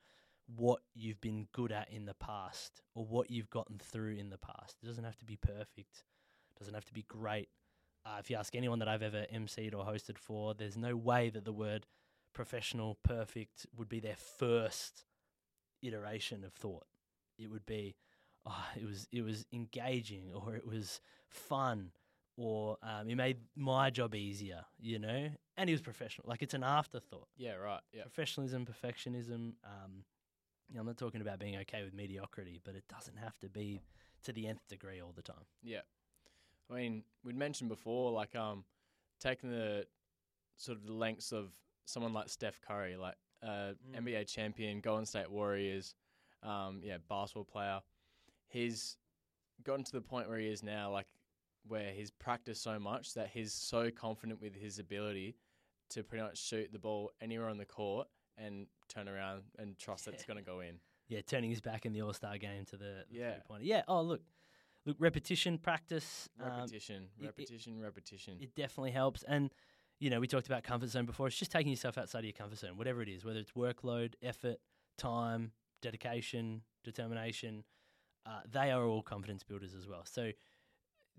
what 0.55 0.79
you've 0.93 1.22
been 1.22 1.48
good 1.51 1.72
at 1.72 1.89
in 1.91 2.05
the 2.05 2.13
past 2.13 2.81
or 2.96 3.05
what 3.05 3.29
you've 3.29 3.50
gotten 3.50 3.77
through 3.77 4.15
in 4.15 4.29
the 4.29 4.38
past. 4.38 4.77
It 4.81 4.88
doesn't 4.88 5.03
have 5.03 5.17
to 5.17 5.25
be 5.25 5.38
perfect. 5.38 6.03
It 6.55 6.60
doesn't 6.60 6.74
have 6.74 6.86
to 6.86 6.93
be 6.93 7.05
great. 7.08 7.50
Uh, 8.05 8.17
if 8.20 8.29
you 8.29 8.36
ask 8.36 8.55
anyone 8.55 8.79
that 8.79 8.88
I've 8.88 9.03
ever 9.03 9.25
emceed 9.34 9.75
or 9.75 9.86
hosted 9.86 10.17
for, 10.17 10.53
there's 10.53 10.77
no 10.77 10.96
way 10.96 11.29
that 11.29 11.46
the 11.46 11.53
word 11.53 11.86
professional, 12.34 12.98
perfect 13.03 13.65
would 13.75 13.89
be 13.89 14.00
their 14.00 14.15
first 14.15 15.05
iteration 15.81 16.43
of 16.43 16.53
thought. 16.53 16.86
It 17.38 17.50
would 17.50 17.65
be, 17.65 17.96
oh, 18.46 18.65
it 18.75 18.86
was 18.86 19.08
it 19.12 19.24
was 19.24 19.46
engaging, 19.53 20.31
or 20.34 20.55
it 20.55 20.65
was 20.65 21.01
fun, 21.27 21.91
or 22.38 22.77
um, 22.84 23.10
it 23.10 23.15
made 23.15 23.38
my 23.55 23.89
job 23.89 24.15
easier, 24.15 24.65
you 24.79 25.00
know. 25.00 25.29
And 25.58 25.70
he 25.70 25.74
was 25.74 25.81
professional. 25.81 26.27
Like 26.27 26.41
it's 26.41 26.53
an 26.53 26.63
afterthought. 26.63 27.27
Yeah, 27.38 27.53
right. 27.53 27.81
Yeah. 27.93 28.03
Professionalism, 28.03 28.65
perfectionism. 28.65 29.53
Um, 29.63 30.05
you 30.70 30.75
know, 30.75 30.81
I'm 30.81 30.88
not 30.88 30.98
talking 30.98 31.22
about 31.22 31.39
being 31.39 31.58
okay 31.58 31.84
with 31.84 31.93
mediocrity, 31.93 32.62
but 32.63 32.75
it 32.75 32.84
doesn't 32.88 33.17
have 33.17 33.38
to 33.39 33.50
be 33.50 33.81
to 34.24 34.31
the 34.31 34.48
nth 34.48 34.67
degree 34.70 35.01
all 35.01 35.13
the 35.15 35.22
time. 35.22 35.46
Yeah. 35.62 35.81
I 36.71 36.75
mean, 36.75 37.03
we'd 37.23 37.35
mentioned 37.35 37.69
before, 37.69 38.11
like 38.11 38.35
um, 38.35 38.63
taking 39.19 39.49
the 39.51 39.85
sort 40.57 40.77
of 40.77 40.85
the 40.85 40.93
lengths 40.93 41.31
of 41.31 41.51
someone 41.85 42.13
like 42.13 42.29
Steph 42.29 42.59
Curry, 42.61 42.95
like 42.95 43.15
uh, 43.43 43.73
Mm. 43.93 44.03
NBA 44.05 44.27
champion, 44.27 44.79
Golden 44.81 45.05
State 45.05 45.29
Warriors, 45.29 45.95
um, 46.43 46.81
yeah, 46.83 46.97
basketball 47.09 47.43
player. 47.45 47.79
He's 48.47 48.97
gotten 49.63 49.83
to 49.85 49.91
the 49.91 50.01
point 50.01 50.29
where 50.29 50.37
he 50.37 50.47
is 50.47 50.63
now, 50.63 50.91
like 50.91 51.07
where 51.67 51.91
he's 51.91 52.11
practiced 52.11 52.63
so 52.63 52.79
much 52.79 53.13
that 53.15 53.29
he's 53.29 53.53
so 53.53 53.89
confident 53.91 54.41
with 54.41 54.55
his 54.55 54.79
ability 54.79 55.35
to 55.89 56.03
pretty 56.03 56.23
much 56.23 56.37
shoot 56.41 56.71
the 56.71 56.79
ball 56.79 57.11
anywhere 57.21 57.49
on 57.49 57.57
the 57.57 57.65
court 57.65 58.07
and 58.37 58.67
turn 58.87 59.07
around 59.09 59.41
and 59.59 59.77
trust 59.77 60.05
that 60.05 60.13
it's 60.13 60.23
going 60.27 60.37
to 60.37 60.43
go 60.43 60.59
in. 60.61 60.79
Yeah, 61.07 61.21
turning 61.21 61.49
his 61.49 61.61
back 61.61 61.85
in 61.85 61.93
the 61.93 62.01
All 62.01 62.13
Star 62.13 62.37
game 62.37 62.65
to 62.65 62.77
the, 62.77 63.03
the 63.09 63.17
Yeah. 63.19 63.33
three 63.33 63.41
pointer. 63.47 63.65
Yeah. 63.65 63.81
Oh, 63.87 64.01
look, 64.01 64.21
look, 64.85 64.97
repetition, 65.00 65.57
practice. 65.57 66.29
um, 66.39 66.47
Repetition, 66.47 67.03
it- 67.17 67.23
it- 67.23 67.25
repetition, 67.27 67.79
repetition. 67.79 68.38
it 68.41 68.55
definitely 68.55 68.91
helps. 68.91 69.23
And 69.23 69.51
you 70.00 70.09
know, 70.09 70.19
we 70.19 70.25
talked 70.27 70.47
about 70.47 70.63
comfort 70.63 70.89
zone 70.89 71.05
before. 71.05 71.27
It's 71.27 71.38
just 71.38 71.51
taking 71.51 71.69
yourself 71.71 71.95
outside 71.95 72.19
of 72.19 72.25
your 72.25 72.33
comfort 72.33 72.57
zone, 72.57 72.75
whatever 72.75 73.03
it 73.03 73.09
is, 73.09 73.23
whether 73.23 73.39
it's 73.39 73.51
workload, 73.51 74.15
effort, 74.23 74.57
time, 74.97 75.51
dedication, 75.81 76.63
determination. 76.83 77.63
Uh, 78.25 78.41
they 78.50 78.71
are 78.71 78.83
all 78.83 79.03
confidence 79.03 79.43
builders 79.43 79.75
as 79.75 79.85
well. 79.88 80.03
So, 80.05 80.31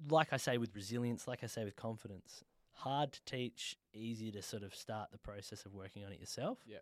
like 0.08 0.32
I 0.32 0.36
say 0.36 0.58
with 0.58 0.74
resilience, 0.74 1.28
like 1.28 1.44
I 1.44 1.46
say 1.46 1.64
with 1.64 1.76
confidence, 1.76 2.42
hard 2.72 3.12
to 3.12 3.20
teach, 3.24 3.76
easy 3.92 4.32
to 4.32 4.42
sort 4.42 4.64
of 4.64 4.74
start 4.74 5.12
the 5.12 5.18
process 5.18 5.64
of 5.64 5.74
working 5.74 6.04
on 6.04 6.10
it 6.10 6.18
yourself. 6.18 6.58
Yeah. 6.66 6.78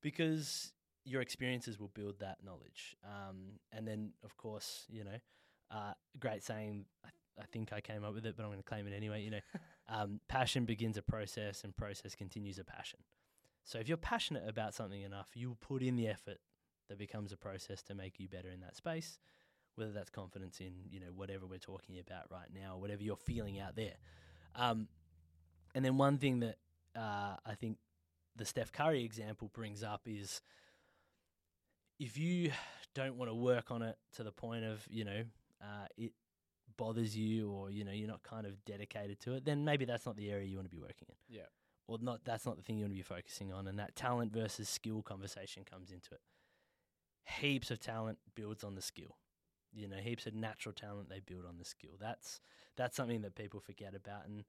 Because 0.00 0.72
your 1.04 1.22
experiences 1.22 1.78
will 1.78 1.88
build 1.88 2.20
that 2.20 2.38
knowledge. 2.44 2.96
Um, 3.04 3.58
and 3.72 3.86
then, 3.86 4.12
of 4.22 4.36
course, 4.36 4.84
you 4.88 5.04
know, 5.04 5.18
uh, 5.70 5.92
great 6.18 6.42
saying. 6.42 6.86
I, 7.04 7.08
I 7.40 7.44
think 7.52 7.72
I 7.72 7.80
came 7.80 8.04
up 8.04 8.14
with 8.14 8.24
it, 8.24 8.34
but 8.36 8.44
I'm 8.44 8.48
going 8.48 8.58
to 8.58 8.64
claim 8.64 8.86
it 8.86 8.94
anyway. 8.94 9.22
You 9.22 9.30
know, 9.32 9.40
um, 9.88 10.20
passion 10.28 10.64
begins 10.64 10.96
a 10.96 11.02
process, 11.02 11.64
and 11.64 11.76
process 11.76 12.14
continues 12.14 12.58
a 12.58 12.64
passion. 12.64 13.00
So 13.64 13.78
if 13.78 13.88
you're 13.88 13.96
passionate 13.96 14.48
about 14.48 14.74
something 14.74 15.02
enough, 15.02 15.30
you'll 15.34 15.56
put 15.56 15.82
in 15.82 15.96
the 15.96 16.08
effort 16.08 16.38
that 16.88 16.98
becomes 16.98 17.32
a 17.32 17.36
process 17.36 17.82
to 17.82 17.94
make 17.94 18.20
you 18.20 18.28
better 18.28 18.48
in 18.48 18.60
that 18.60 18.76
space. 18.76 19.18
Whether 19.74 19.92
that's 19.92 20.08
confidence 20.08 20.60
in 20.60 20.72
you 20.90 21.00
know 21.00 21.08
whatever 21.14 21.44
we're 21.46 21.58
talking 21.58 21.98
about 21.98 22.30
right 22.30 22.48
now, 22.54 22.78
whatever 22.78 23.02
you're 23.02 23.16
feeling 23.16 23.60
out 23.60 23.76
there. 23.76 23.96
Um, 24.54 24.88
and 25.74 25.84
then 25.84 25.98
one 25.98 26.16
thing 26.16 26.40
that 26.40 26.56
uh, 26.96 27.36
I 27.44 27.54
think 27.60 27.76
the 28.36 28.46
Steph 28.46 28.72
Curry 28.72 29.04
example 29.04 29.50
brings 29.52 29.82
up 29.82 30.02
is 30.06 30.40
if 31.98 32.16
you 32.16 32.52
don't 32.94 33.16
want 33.16 33.30
to 33.30 33.34
work 33.34 33.70
on 33.70 33.82
it 33.82 33.96
to 34.14 34.22
the 34.22 34.32
point 34.32 34.64
of 34.64 34.86
you 34.88 35.04
know 35.04 35.22
uh, 35.60 35.86
it 35.96 36.12
bothers 36.76 37.16
you 37.16 37.50
or 37.50 37.70
you 37.70 37.84
know 37.84 37.92
you're 37.92 38.08
not 38.08 38.22
kind 38.22 38.46
of 38.46 38.62
dedicated 38.64 39.18
to 39.20 39.34
it, 39.34 39.44
then 39.44 39.64
maybe 39.64 39.84
that's 39.84 40.06
not 40.06 40.16
the 40.16 40.30
area 40.30 40.46
you 40.46 40.56
want 40.56 40.66
to 40.70 40.74
be 40.74 40.80
working 40.80 41.08
in. 41.08 41.14
Yeah. 41.28 41.42
Or 41.88 41.98
not 42.00 42.24
that's 42.24 42.44
not 42.44 42.56
the 42.56 42.62
thing 42.62 42.76
you 42.78 42.84
want 42.84 42.92
to 42.92 42.96
be 42.96 43.02
focusing 43.02 43.52
on 43.52 43.66
and 43.66 43.78
that 43.78 43.94
talent 43.96 44.32
versus 44.32 44.68
skill 44.68 45.02
conversation 45.02 45.64
comes 45.64 45.90
into 45.90 46.12
it. 46.12 46.20
Heaps 47.40 47.70
of 47.70 47.80
talent 47.80 48.18
builds 48.34 48.62
on 48.64 48.74
the 48.74 48.82
skill. 48.82 49.16
You 49.72 49.88
know, 49.88 49.96
heaps 49.96 50.26
of 50.26 50.34
natural 50.34 50.72
talent 50.72 51.08
they 51.08 51.20
build 51.20 51.44
on 51.46 51.58
the 51.58 51.64
skill. 51.64 51.92
That's 52.00 52.40
that's 52.76 52.96
something 52.96 53.22
that 53.22 53.34
people 53.34 53.60
forget 53.60 53.94
about 53.94 54.26
and 54.26 54.44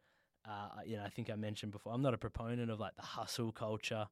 uh, 0.47 0.69
you 0.85 0.95
know, 0.95 1.03
I 1.03 1.09
think 1.09 1.29
I 1.29 1.35
mentioned 1.35 1.73
before, 1.73 1.93
I'm 1.93 2.01
not 2.01 2.13
a 2.13 2.17
proponent 2.17 2.71
of 2.71 2.79
like 2.79 2.95
the 2.95 3.01
hustle 3.01 3.51
culture 3.51 4.07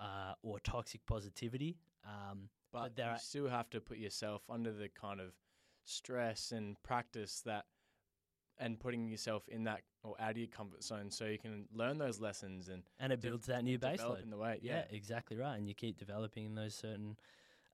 uh, 0.00 0.32
or 0.42 0.58
toxic 0.60 1.04
positivity. 1.06 1.76
Um, 2.04 2.48
but, 2.72 2.80
but 2.82 2.96
there 2.96 3.06
you 3.06 3.12
are- 3.12 3.18
still 3.18 3.48
have 3.48 3.68
to 3.70 3.80
put 3.80 3.98
yourself 3.98 4.42
under 4.48 4.72
the 4.72 4.88
kind 4.88 5.20
of 5.20 5.32
stress 5.84 6.52
and 6.52 6.80
practice 6.82 7.42
that 7.44 7.64
and 8.58 8.78
putting 8.78 9.08
yourself 9.08 9.48
in 9.48 9.64
that 9.64 9.80
or 10.02 10.14
out 10.20 10.32
of 10.32 10.38
your 10.38 10.46
comfort 10.46 10.84
zone 10.84 11.10
so 11.10 11.24
you 11.24 11.38
can 11.38 11.64
learn 11.72 11.98
those 11.98 12.20
lessons 12.20 12.68
and 12.68 12.82
and 12.98 13.12
it 13.12 13.20
de- 13.20 13.28
builds 13.28 13.46
that 13.46 13.64
new 13.64 13.78
baseline. 13.78 14.22
in 14.22 14.30
the 14.30 14.36
way. 14.36 14.58
Yeah, 14.62 14.84
exactly 14.90 15.36
right. 15.36 15.56
And 15.56 15.66
you 15.66 15.74
keep 15.74 15.98
developing 15.98 16.54
those 16.54 16.74
certain 16.74 17.16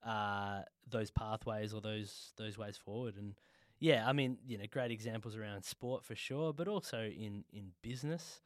uh, 0.04 0.62
those 0.88 1.10
pathways 1.10 1.74
or 1.74 1.80
those 1.80 2.32
those 2.36 2.56
ways 2.56 2.76
forward. 2.76 3.16
And 3.16 3.34
yeah, 3.78 4.08
I 4.08 4.12
mean, 4.12 4.38
you 4.46 4.58
know, 4.58 4.64
great 4.70 4.90
examples 4.90 5.36
around 5.36 5.64
sport 5.64 6.04
for 6.04 6.14
sure, 6.14 6.52
but 6.52 6.68
also 6.68 6.98
in 6.98 7.44
in 7.52 7.72
business. 7.82 8.40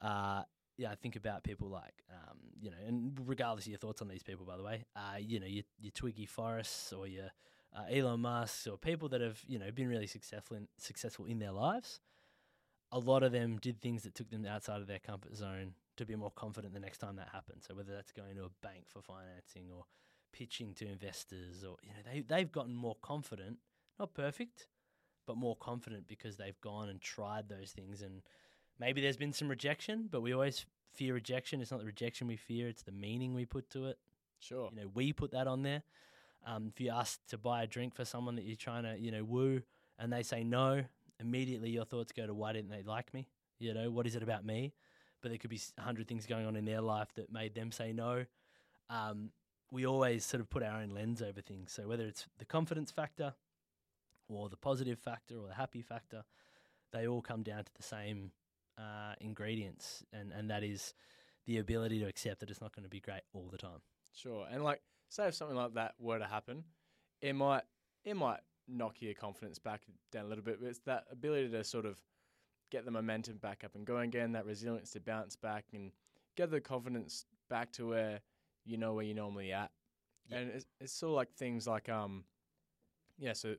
Uh, 0.00 0.42
yeah, 0.76 0.90
I 0.90 0.96
think 0.96 1.14
about 1.14 1.44
people 1.44 1.68
like, 1.68 2.02
um, 2.10 2.38
you 2.60 2.70
know, 2.70 2.76
and 2.86 3.16
regardless 3.26 3.66
of 3.66 3.70
your 3.70 3.78
thoughts 3.78 4.02
on 4.02 4.08
these 4.08 4.24
people, 4.24 4.44
by 4.44 4.56
the 4.56 4.62
way, 4.64 4.84
uh, 4.96 5.18
you 5.20 5.38
know, 5.38 5.46
your, 5.46 5.62
your 5.78 5.92
Twiggy 5.92 6.26
Forrests 6.26 6.92
or 6.92 7.06
your 7.06 7.30
uh, 7.74 7.84
Elon 7.92 8.20
Musk 8.20 8.66
or 8.70 8.76
people 8.76 9.08
that 9.10 9.20
have, 9.20 9.40
you 9.46 9.58
know, 9.58 9.70
been 9.70 9.88
really 9.88 10.06
successful 10.06 10.56
in, 10.56 10.68
successful 10.78 11.26
in 11.26 11.38
their 11.38 11.52
lives. 11.52 12.00
A 12.92 12.98
lot 12.98 13.22
of 13.22 13.32
them 13.32 13.58
did 13.58 13.80
things 13.80 14.02
that 14.04 14.14
took 14.14 14.30
them 14.30 14.46
outside 14.46 14.80
of 14.80 14.86
their 14.86 15.00
comfort 15.00 15.34
zone 15.34 15.74
to 15.96 16.04
be 16.04 16.14
more 16.14 16.30
confident 16.30 16.74
the 16.74 16.80
next 16.80 16.98
time 16.98 17.16
that 17.16 17.28
happens. 17.32 17.64
So 17.66 17.74
whether 17.74 17.92
that's 17.92 18.12
going 18.12 18.36
to 18.36 18.44
a 18.44 18.50
bank 18.62 18.84
for 18.88 19.02
financing 19.02 19.70
or 19.74 19.84
pitching 20.32 20.74
to 20.74 20.86
investors 20.86 21.62
or 21.62 21.76
you 21.84 21.90
know 21.90 22.12
they 22.12 22.20
they've 22.20 22.50
gotten 22.50 22.74
more 22.74 22.96
confident, 23.02 23.58
not 23.98 24.14
perfect, 24.14 24.66
but 25.26 25.36
more 25.36 25.56
confident 25.56 26.06
because 26.08 26.36
they've 26.36 26.60
gone 26.60 26.88
and 26.88 27.00
tried 27.00 27.48
those 27.48 27.70
things 27.70 28.02
and 28.02 28.22
maybe 28.78 29.00
there's 29.00 29.16
been 29.16 29.32
some 29.32 29.48
rejection, 29.48 30.08
but 30.10 30.20
we 30.20 30.32
always 30.32 30.66
fear 30.92 31.14
rejection. 31.14 31.60
It's 31.60 31.70
not 31.70 31.80
the 31.80 31.86
rejection 31.86 32.26
we 32.26 32.36
fear, 32.36 32.68
it's 32.68 32.82
the 32.82 32.92
meaning 32.92 33.34
we 33.34 33.44
put 33.44 33.70
to 33.70 33.86
it. 33.86 33.98
Sure. 34.40 34.70
You 34.72 34.82
know, 34.82 34.90
we 34.94 35.12
put 35.12 35.30
that 35.32 35.46
on 35.46 35.62
there. 35.62 35.82
Um, 36.46 36.70
if 36.72 36.80
you 36.80 36.90
ask 36.90 37.18
to 37.28 37.38
buy 37.38 37.62
a 37.62 37.66
drink 37.66 37.94
for 37.94 38.04
someone 38.04 38.36
that 38.36 38.44
you're 38.44 38.56
trying 38.56 38.82
to, 38.84 38.98
you 38.98 39.10
know, 39.10 39.24
woo 39.24 39.62
and 39.98 40.12
they 40.12 40.22
say 40.22 40.44
no, 40.44 40.84
immediately 41.20 41.70
your 41.70 41.84
thoughts 41.84 42.12
go 42.12 42.26
to 42.26 42.34
why 42.34 42.52
didn't 42.52 42.70
they 42.70 42.82
like 42.82 43.14
me? 43.14 43.28
You 43.58 43.72
know, 43.72 43.90
what 43.90 44.06
is 44.06 44.16
it 44.16 44.22
about 44.22 44.44
me? 44.44 44.74
But 45.22 45.30
there 45.30 45.38
could 45.38 45.50
be 45.50 45.60
a 45.78 45.82
hundred 45.82 46.06
things 46.06 46.26
going 46.26 46.46
on 46.46 46.56
in 46.56 46.64
their 46.64 46.82
life 46.82 47.08
that 47.14 47.32
made 47.32 47.54
them 47.54 47.72
say 47.72 47.92
no. 47.92 48.26
Um, 48.90 49.30
we 49.70 49.86
always 49.86 50.24
sort 50.24 50.40
of 50.40 50.50
put 50.50 50.62
our 50.62 50.80
own 50.80 50.90
lens 50.90 51.22
over 51.22 51.40
things. 51.40 51.72
So 51.72 51.88
whether 51.88 52.04
it's 52.04 52.26
the 52.38 52.44
confidence 52.44 52.90
factor 52.90 53.34
or 54.28 54.48
the 54.48 54.56
positive 54.56 54.98
factor 54.98 55.36
or 55.36 55.48
the 55.48 55.54
happy 55.54 55.82
factor, 55.82 56.24
they 56.92 57.06
all 57.08 57.22
come 57.22 57.42
down 57.42 57.64
to 57.64 57.72
the 57.74 57.82
same 57.82 58.32
uh, 58.78 59.14
ingredients, 59.20 60.04
and, 60.12 60.32
and 60.32 60.50
that 60.50 60.62
is 60.62 60.94
the 61.46 61.58
ability 61.58 62.00
to 62.00 62.06
accept 62.06 62.40
that 62.40 62.50
it's 62.50 62.60
not 62.60 62.74
going 62.74 62.84
to 62.84 62.88
be 62.88 63.00
great 63.00 63.22
all 63.32 63.48
the 63.50 63.58
time. 63.58 63.80
Sure. 64.14 64.46
And 64.50 64.62
like 64.62 64.80
say 65.14 65.28
if 65.28 65.34
something 65.34 65.56
like 65.56 65.74
that 65.74 65.94
were 65.98 66.18
to 66.18 66.26
happen, 66.26 66.64
it 67.20 67.34
might 67.34 67.62
it 68.04 68.16
might 68.16 68.40
knock 68.68 69.00
your 69.00 69.14
confidence 69.14 69.58
back 69.58 69.82
down 70.10 70.24
a 70.24 70.28
little 70.28 70.44
bit, 70.44 70.58
but 70.60 70.68
it's 70.68 70.78
that 70.80 71.04
ability 71.10 71.48
to 71.50 71.62
sort 71.64 71.86
of 71.86 71.98
get 72.70 72.84
the 72.84 72.90
momentum 72.90 73.36
back 73.36 73.62
up 73.64 73.74
and 73.74 73.86
going 73.86 74.08
again, 74.08 74.32
that 74.32 74.46
resilience 74.46 74.90
to 74.90 75.00
bounce 75.00 75.36
back 75.36 75.66
and 75.72 75.92
get 76.36 76.50
the 76.50 76.60
confidence 76.60 77.26
back 77.48 77.70
to 77.72 77.88
where 77.88 78.20
you 78.64 78.76
know 78.76 78.94
where 78.94 79.04
you're 79.04 79.14
normally 79.14 79.52
at. 79.52 79.70
Yeah. 80.28 80.38
And 80.38 80.50
it's, 80.50 80.66
it's 80.80 80.92
sort 80.92 81.10
of 81.10 81.16
like 81.16 81.32
things 81.34 81.66
like 81.66 81.88
um 81.88 82.24
yeah, 83.18 83.32
so 83.34 83.54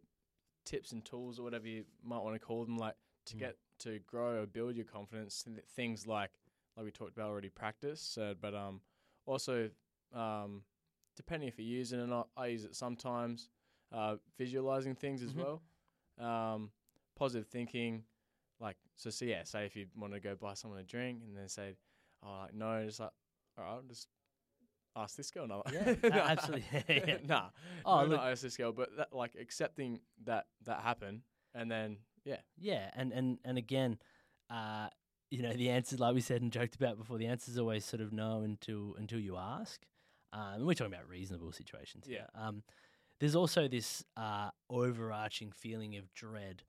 tips 0.65 0.91
and 0.91 1.05
tools 1.05 1.39
or 1.39 1.43
whatever 1.43 1.67
you 1.67 1.85
might 2.03 2.19
want 2.23 2.35
to 2.35 2.39
call 2.39 2.65
them, 2.65 2.77
like 2.77 2.95
to 3.27 3.35
Mm. 3.35 3.39
get 3.39 3.57
to 3.79 3.99
grow 4.07 4.41
or 4.41 4.45
build 4.45 4.75
your 4.75 4.85
confidence. 4.85 5.43
th- 5.43 5.65
Things 5.75 6.05
like 6.07 6.31
like 6.75 6.83
we 6.85 6.91
talked 6.91 7.13
about 7.15 7.29
already, 7.29 7.49
practice. 7.49 8.17
Uh, 8.17 8.33
but 8.39 8.53
um, 8.53 8.81
also 9.25 9.69
um, 10.13 10.63
depending 11.15 11.47
if 11.49 11.57
you're 11.59 11.67
using 11.67 11.99
it 11.99 12.03
or 12.03 12.07
not, 12.07 12.29
I 12.37 12.47
use 12.47 12.65
it 12.65 12.75
sometimes. 12.75 13.49
Uh, 13.91 14.15
visualizing 14.37 14.95
things 14.95 15.21
as 15.23 15.33
Mhm. 15.33 15.37
well. 15.37 15.61
Um, 16.17 16.71
positive 17.15 17.47
thinking, 17.47 18.03
like 18.59 18.77
so. 18.95 19.09
So 19.09 19.25
yeah, 19.25 19.43
say 19.43 19.65
if 19.65 19.75
you 19.75 19.87
want 19.95 20.13
to 20.13 20.19
go 20.19 20.35
buy 20.35 20.53
someone 20.55 20.79
a 20.79 20.83
drink 20.83 21.21
and 21.23 21.37
then 21.37 21.47
say, 21.47 21.75
"Oh, 22.23 22.39
like, 22.41 22.53
no," 22.53 22.83
just 22.85 22.99
like, 22.99 23.11
all 23.57 23.63
right, 23.63 23.71
I'll 23.73 23.81
just 23.83 24.07
ask 24.95 25.15
this 25.15 25.29
girl. 25.31 25.47
No, 25.47 25.61
Yeah, 25.71 25.95
a- 26.03 26.11
absolutely. 26.31 26.63
Yeah. 26.89 27.17
nah, 27.25 27.49
Oh, 27.85 27.97
no, 28.01 28.07
look- 28.07 28.17
not 28.21 28.27
ask 28.31 28.41
this 28.41 28.57
girl, 28.57 28.71
but 28.73 28.95
that, 28.97 29.13
like 29.13 29.35
accepting 29.39 29.99
that 30.25 30.47
that 30.63 30.81
happened, 30.81 31.21
and 31.53 31.69
then 31.71 31.97
yeah, 32.25 32.41
Yeah, 32.57 32.89
and 32.95 33.13
and 33.13 33.37
and 33.45 33.57
again, 33.57 33.99
uh, 34.49 34.89
you 35.29 35.41
know, 35.41 35.53
the 35.53 35.69
answer, 35.69 35.95
like 35.97 36.15
we 36.15 36.21
said 36.21 36.41
and 36.41 36.51
joked 36.51 36.75
about 36.75 36.97
before, 36.97 37.17
the 37.17 37.27
answer 37.27 37.51
is 37.51 37.59
always 37.59 37.85
sort 37.85 38.01
of 38.01 38.11
no 38.11 38.41
until 38.41 38.95
until 38.97 39.19
you 39.19 39.37
ask. 39.37 39.85
Um, 40.35 40.65
we're 40.65 40.73
talking 40.73 40.93
about 40.93 41.07
reasonable 41.07 41.51
situations. 41.51 42.05
here. 42.07 42.27
Um, 42.35 42.63
there's 43.19 43.35
also 43.35 43.67
this 43.67 44.03
uh, 44.17 44.49
overarching 44.69 45.51
feeling 45.51 45.95
of 45.95 46.13
dread 46.13 46.63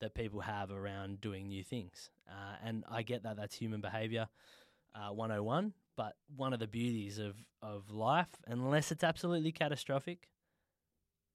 that 0.00 0.14
people 0.14 0.40
have 0.40 0.70
around 0.70 1.22
doing 1.22 1.48
new 1.48 1.64
things, 1.64 2.10
uh, 2.28 2.56
and 2.62 2.84
I 2.90 3.02
get 3.02 3.22
that 3.22 3.36
that's 3.36 3.56
human 3.56 3.80
behavior, 3.80 4.28
uh, 4.94 5.12
101. 5.12 5.72
But 5.96 6.16
one 6.36 6.52
of 6.52 6.60
the 6.60 6.66
beauties 6.66 7.18
of 7.18 7.36
of 7.62 7.90
life, 7.90 8.28
unless 8.46 8.92
it's 8.92 9.02
absolutely 9.02 9.52
catastrophic, 9.52 10.28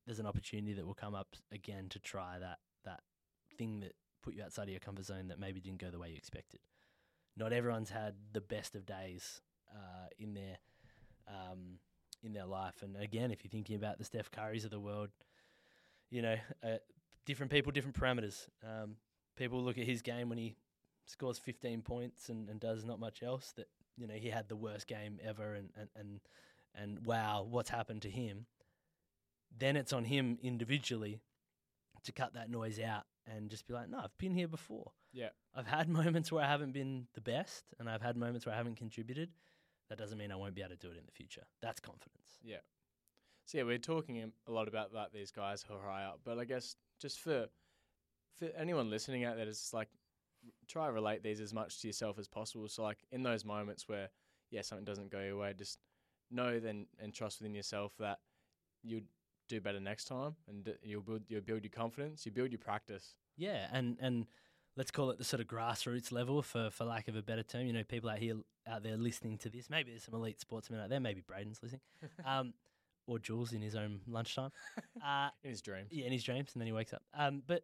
there's 0.05 0.19
an 0.19 0.27
opportunity 0.27 0.73
that 0.73 0.85
will 0.85 0.93
come 0.93 1.15
up 1.15 1.35
again 1.51 1.87
to 1.89 1.99
try 1.99 2.37
that 2.37 2.59
that 2.85 2.99
thing 3.57 3.79
that 3.79 3.93
put 4.21 4.35
you 4.35 4.43
outside 4.43 4.63
of 4.63 4.69
your 4.69 4.79
comfort 4.79 5.05
zone 5.05 5.29
that 5.29 5.39
maybe 5.39 5.59
didn't 5.59 5.79
go 5.79 5.89
the 5.89 5.97
way 5.97 6.09
you 6.09 6.15
expected. 6.15 6.59
Not 7.35 7.53
everyone's 7.53 7.89
had 7.89 8.13
the 8.33 8.41
best 8.41 8.75
of 8.75 8.85
days 8.85 9.41
uh, 9.73 10.07
in 10.19 10.35
their 10.35 10.57
um, 11.31 11.79
in 12.23 12.33
their 12.33 12.45
life, 12.45 12.83
and 12.83 12.95
again, 12.97 13.31
if 13.31 13.43
you're 13.43 13.49
thinking 13.49 13.75
about 13.75 13.97
the 13.97 14.03
Steph 14.03 14.29
Currys 14.31 14.65
of 14.65 14.71
the 14.71 14.79
world, 14.79 15.09
you 16.09 16.21
know, 16.21 16.35
uh, 16.63 16.77
different 17.25 17.51
people, 17.51 17.71
different 17.71 17.95
parameters. 17.95 18.47
Um, 18.63 18.97
people 19.37 19.61
look 19.63 19.77
at 19.77 19.85
his 19.85 20.01
game 20.01 20.29
when 20.29 20.37
he 20.37 20.55
scores 21.05 21.39
15 21.39 21.81
points 21.81 22.29
and, 22.29 22.49
and 22.49 22.59
does 22.59 22.83
not 22.83 22.99
much 22.99 23.23
else. 23.23 23.53
That 23.55 23.67
you 23.97 24.07
know 24.07 24.15
he 24.15 24.29
had 24.29 24.49
the 24.49 24.55
worst 24.55 24.87
game 24.87 25.19
ever, 25.23 25.53
and 25.55 25.69
and 25.77 25.89
and, 25.95 26.19
and 26.75 27.05
wow, 27.05 27.45
what's 27.49 27.69
happened 27.69 28.01
to 28.03 28.09
him? 28.09 28.45
Then 29.57 29.75
it's 29.75 29.93
on 29.93 30.05
him 30.05 30.37
individually 30.41 31.21
to 32.03 32.11
cut 32.11 32.33
that 32.33 32.49
noise 32.49 32.79
out 32.79 33.03
and 33.27 33.49
just 33.49 33.67
be 33.67 33.73
like, 33.73 33.89
no, 33.89 33.99
I've 33.99 34.17
been 34.17 34.33
here 34.33 34.47
before. 34.47 34.91
Yeah. 35.13 35.29
I've 35.55 35.67
had 35.67 35.89
moments 36.01 36.31
where 36.31 36.43
I 36.43 36.47
haven't 36.47 36.71
been 36.71 37.07
the 37.13 37.21
best, 37.21 37.65
and 37.79 37.89
I've 37.89 38.01
had 38.01 38.17
moments 38.17 38.45
where 38.45 38.55
I 38.55 38.57
haven't 38.57 38.77
contributed. 38.77 39.29
That 39.91 39.97
doesn't 39.97 40.17
mean 40.17 40.31
I 40.31 40.37
won't 40.37 40.55
be 40.55 40.61
able 40.61 40.69
to 40.69 40.77
do 40.77 40.87
it 40.87 40.97
in 40.97 41.03
the 41.05 41.11
future. 41.11 41.43
That's 41.61 41.81
confidence. 41.81 42.39
Yeah. 42.41 42.59
So 43.45 43.57
yeah, 43.57 43.65
we're 43.65 43.77
talking 43.77 44.31
a- 44.47 44.51
lot 44.51 44.69
about 44.69 44.93
that 44.93 45.11
these 45.11 45.31
guys 45.31 45.65
who 45.67 45.73
are 45.73 45.81
high 45.81 46.05
up, 46.05 46.21
but 46.23 46.39
I 46.39 46.45
guess 46.45 46.77
just 47.01 47.19
for 47.19 47.47
for 48.39 48.45
anyone 48.55 48.89
listening 48.89 49.25
out 49.25 49.35
there, 49.35 49.49
it's 49.49 49.73
like 49.73 49.89
try 50.69 50.85
to 50.87 50.93
relate 50.93 51.23
these 51.23 51.41
as 51.41 51.53
much 51.53 51.81
to 51.81 51.87
yourself 51.87 52.17
as 52.17 52.29
possible. 52.29 52.69
So 52.69 52.83
like 52.83 52.99
in 53.11 53.21
those 53.21 53.43
moments 53.43 53.89
where 53.89 54.07
yeah 54.49 54.61
something 54.61 54.85
doesn't 54.85 55.11
go 55.11 55.19
your 55.19 55.35
way, 55.35 55.53
just 55.57 55.77
know 56.29 56.61
then 56.61 56.85
and 56.97 57.13
trust 57.13 57.41
within 57.41 57.53
yourself 57.53 57.93
that 57.99 58.19
you'll 58.81 59.01
do 59.49 59.59
better 59.59 59.81
next 59.81 60.05
time, 60.05 60.37
and 60.47 60.73
you'll 60.83 61.01
build 61.01 61.23
you'll 61.27 61.41
build 61.41 61.63
your 61.63 61.71
confidence, 61.71 62.25
you 62.25 62.31
build 62.31 62.53
your 62.53 62.59
practice. 62.59 63.15
Yeah, 63.35 63.67
and 63.73 63.97
and 63.99 64.25
let's 64.77 64.91
call 64.91 65.09
it 65.11 65.17
the 65.17 65.23
sort 65.23 65.41
of 65.41 65.47
grassroots 65.47 66.11
level 66.11 66.41
for 66.41 66.69
for 66.71 66.85
lack 66.85 67.07
of 67.07 67.15
a 67.15 67.21
better 67.21 67.43
term. 67.43 67.65
You 67.67 67.73
know, 67.73 67.83
people 67.83 68.09
out 68.09 68.19
here 68.19 68.35
out 68.67 68.83
there 68.83 68.97
listening 68.97 69.37
to 69.39 69.49
this. 69.49 69.69
Maybe 69.69 69.91
there's 69.91 70.03
some 70.03 70.13
elite 70.15 70.39
sportsmen 70.39 70.79
out 70.79 70.89
there. 70.89 70.99
Maybe 70.99 71.21
Braden's 71.21 71.59
listening, 71.61 71.81
um, 72.25 72.53
or 73.07 73.19
Jules 73.19 73.53
in 73.53 73.61
his 73.61 73.75
own 73.75 74.01
lunchtime. 74.07 74.51
Uh, 75.03 75.29
In 75.43 75.49
his 75.49 75.61
dreams. 75.61 75.87
yeah, 75.91 76.05
in 76.05 76.11
his 76.11 76.23
dreams, 76.23 76.51
and 76.53 76.61
then 76.61 76.67
he 76.67 76.73
wakes 76.73 76.93
up. 76.93 77.01
Um, 77.17 77.41
but 77.47 77.63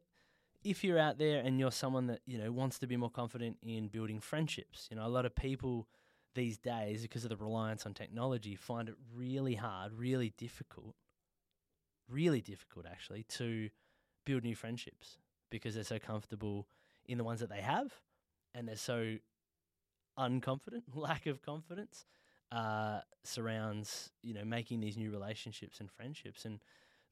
if 0.63 0.84
you're 0.84 0.98
out 0.98 1.20
there 1.20 1.39
and 1.41 1.60
you're 1.60 1.72
someone 1.72 2.08
that 2.08 2.22
you 2.26 2.38
know 2.38 2.52
wants 2.52 2.80
to 2.80 2.88
be 2.88 2.98
more 2.98 3.12
confident 3.12 3.58
in 3.62 3.88
building 3.89 4.20
friendships, 4.20 4.88
you 4.89 4.98
know, 4.98 5.06
a 5.06 5.08
lot 5.10 5.26
of 5.26 5.36
people 5.36 5.88
these 6.36 6.58
days, 6.58 7.02
because 7.04 7.24
of 7.24 7.30
the 7.30 7.38
reliance 7.38 7.86
on 7.86 7.93
technology, 7.93 8.56
find 8.56 8.89
it 8.89 8.96
really 9.15 9.56
hard, 9.56 9.93
really 9.93 10.34
difficult, 10.38 10.96
really 12.10 12.41
difficult 12.41 12.86
actually 12.86 13.24
to 13.30 13.70
build 14.26 14.43
new 14.43 14.56
friendships 14.56 15.17
because 15.50 15.76
they're 15.76 15.84
so 15.84 16.00
comfortable 16.00 16.67
in 17.08 17.17
the 17.17 17.24
ones 17.24 17.39
that 17.39 17.50
they 17.50 17.62
have, 17.62 17.91
and 18.54 18.67
they're 18.67 18.76
so 18.76 19.17
unconfident, 20.17 20.84
lack 20.96 21.26
of 21.26 21.41
confidence 21.41 22.06
uh, 22.52 23.00
surrounds 23.24 24.12
you 24.24 24.34
know 24.34 24.46
making 24.46 24.80
these 24.80 24.96
new 24.98 25.12
relationships 25.12 25.80
and 25.82 25.91
friendships 25.91 26.46
and 26.46 26.60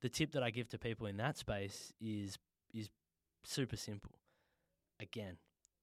the 0.01 0.09
tip 0.09 0.31
that 0.31 0.43
I 0.43 0.49
give 0.49 0.69
to 0.69 0.77
people 0.77 1.07
in 1.07 1.17
that 1.17 1.37
space 1.37 1.93
is 1.99 2.37
is 2.73 2.89
super 3.43 3.77
simple. 3.77 4.11
Again, 4.99 5.37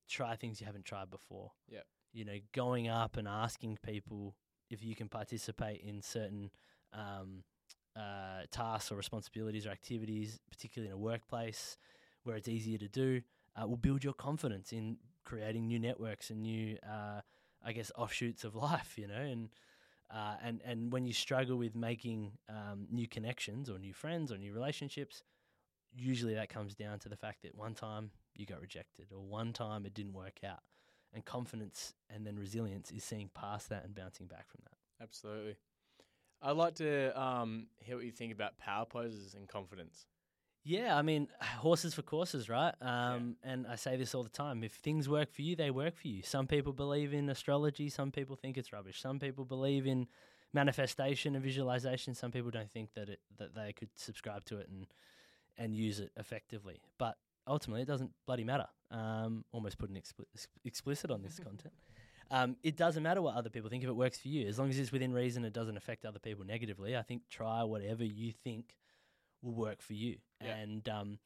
try 0.08 0.36
things 0.36 0.60
you 0.60 0.66
haven't 0.66 0.84
tried 0.84 1.10
before. 1.10 1.52
Yep. 1.68 1.84
You 2.12 2.24
know, 2.24 2.36
going 2.52 2.88
up 2.88 3.16
and 3.16 3.26
asking 3.26 3.78
people 3.84 4.34
if 4.70 4.82
you 4.82 4.94
can 4.94 5.08
participate 5.08 5.80
in 5.80 6.02
certain 6.02 6.50
um, 6.92 7.42
uh, 7.96 8.42
tasks 8.50 8.92
or 8.92 8.96
responsibilities 8.96 9.66
or 9.66 9.70
activities, 9.70 10.40
particularly 10.50 10.90
in 10.90 10.94
a 10.94 10.98
workplace 10.98 11.76
where 12.24 12.36
it's 12.36 12.48
easier 12.48 12.78
to 12.78 12.88
do, 12.88 13.22
uh, 13.60 13.66
will 13.66 13.76
build 13.76 14.04
your 14.04 14.14
confidence 14.14 14.72
in 14.72 14.96
creating 15.24 15.66
new 15.66 15.78
networks 15.78 16.30
and 16.30 16.42
new, 16.42 16.76
uh, 16.88 17.20
I 17.64 17.72
guess, 17.72 17.90
offshoots 17.96 18.44
of 18.44 18.54
life. 18.68 18.94
You 18.96 19.08
know, 19.08 19.14
and 19.14 19.48
uh, 20.12 20.36
and 20.42 20.60
and 20.64 20.92
when 20.92 21.04
you 21.06 21.12
struggle 21.12 21.56
with 21.56 21.74
making 21.74 22.32
um, 22.48 22.86
new 22.90 23.08
connections 23.08 23.70
or 23.70 23.78
new 23.78 23.92
friends 23.92 24.32
or 24.32 24.38
new 24.38 24.52
relationships, 24.52 25.22
usually 25.94 26.34
that 26.34 26.48
comes 26.48 26.74
down 26.74 26.98
to 27.00 27.08
the 27.08 27.16
fact 27.16 27.42
that 27.42 27.54
one 27.54 27.74
time 27.74 28.10
you 28.34 28.46
got 28.46 28.60
rejected 28.60 29.06
or 29.12 29.20
one 29.20 29.52
time 29.52 29.86
it 29.86 29.94
didn't 29.94 30.14
work 30.14 30.40
out. 30.46 30.60
And 31.14 31.22
confidence 31.24 31.92
and 32.08 32.26
then 32.26 32.38
resilience 32.38 32.90
is 32.90 33.04
seeing 33.04 33.28
past 33.34 33.68
that 33.68 33.84
and 33.84 33.94
bouncing 33.94 34.26
back 34.26 34.48
from 34.48 34.60
that. 34.64 35.02
Absolutely. 35.02 35.56
I'd 36.40 36.56
like 36.56 36.74
to 36.76 37.20
um, 37.20 37.66
hear 37.78 37.96
what 37.96 38.04
you 38.04 38.10
think 38.10 38.32
about 38.32 38.56
power 38.56 38.86
poses 38.86 39.34
and 39.34 39.46
confidence. 39.46 40.06
Yeah, 40.64 40.96
I 40.96 41.02
mean, 41.02 41.28
horses 41.58 41.94
for 41.94 42.02
courses, 42.02 42.48
right? 42.48 42.74
Um, 42.80 43.36
And 43.42 43.66
I 43.66 43.76
say 43.76 43.96
this 43.96 44.14
all 44.14 44.22
the 44.22 44.28
time. 44.30 44.62
If 44.62 44.72
things 44.72 45.08
work 45.08 45.32
for 45.32 45.42
you, 45.42 45.56
they 45.56 45.70
work 45.70 45.96
for 45.96 46.08
you. 46.08 46.22
Some 46.22 46.46
people 46.46 46.72
believe 46.72 47.12
in 47.12 47.28
astrology. 47.28 47.88
Some 47.88 48.12
people 48.12 48.36
think 48.36 48.56
it's 48.56 48.72
rubbish. 48.72 49.00
Some 49.00 49.18
people 49.18 49.44
believe 49.44 49.86
in 49.86 50.06
manifestation 50.52 51.34
and 51.34 51.42
visualization. 51.42 52.14
Some 52.14 52.30
people 52.30 52.50
don't 52.50 52.70
think 52.70 52.90
that 52.94 53.08
it 53.08 53.20
that 53.38 53.54
they 53.54 53.72
could 53.72 53.88
subscribe 53.96 54.44
to 54.46 54.58
it 54.58 54.68
and 54.68 54.86
and 55.58 55.74
use 55.74 56.00
it 56.00 56.12
effectively. 56.16 56.80
But 56.98 57.16
ultimately, 57.46 57.82
it 57.82 57.88
doesn't 57.88 58.12
bloody 58.26 58.44
matter. 58.44 58.66
Um, 58.90 59.44
almost 59.52 59.78
put 59.78 59.90
an 59.90 59.96
expli- 59.96 60.46
explicit 60.64 61.10
on 61.10 61.22
this 61.22 61.38
content. 61.44 61.74
Um, 62.30 62.56
it 62.62 62.76
doesn't 62.76 63.02
matter 63.02 63.20
what 63.20 63.34
other 63.34 63.50
people 63.50 63.68
think 63.68 63.82
if 63.82 63.88
it 63.90 63.96
works 63.96 64.18
for 64.18 64.28
you, 64.28 64.46
as 64.48 64.58
long 64.58 64.70
as 64.70 64.78
it's 64.78 64.92
within 64.92 65.12
reason. 65.12 65.44
It 65.44 65.52
doesn't 65.52 65.76
affect 65.76 66.04
other 66.06 66.18
people 66.18 66.44
negatively. 66.46 66.96
I 66.96 67.02
think 67.02 67.22
try 67.28 67.62
whatever 67.64 68.04
you 68.04 68.32
think 68.32 68.74
will 69.42 69.54
work 69.54 69.82
for 69.82 69.92
you, 69.94 70.18
Yeah. 70.42 70.54
and 70.56 70.88
um, 70.88 71.18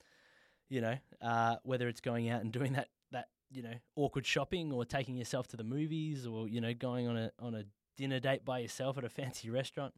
you 0.68 0.81
know 0.81 0.96
uh, 1.22 1.57
whether 1.62 1.88
it's 1.88 2.00
going 2.00 2.29
out 2.29 2.40
and 2.42 2.52
doing 2.52 2.72
that 2.74 2.88
that 3.12 3.29
you 3.50 3.62
know 3.62 3.74
awkward 3.94 4.26
shopping 4.26 4.72
or 4.72 4.85
taking 4.85 5.16
yourself 5.16 5.46
to 5.48 5.57
the 5.57 5.64
movies 5.64 6.26
or 6.26 6.48
you 6.48 6.61
know 6.61 6.74
going 6.74 7.07
on 7.09 7.16
a 7.16 7.31
on 7.38 7.55
a 7.55 7.64
dinner 7.96 8.18
date 8.20 8.44
by 8.44 8.59
yourself 8.59 8.98
at 8.98 9.05
a 9.05 9.09
fancy 9.20 9.48
restaurant, 9.50 9.94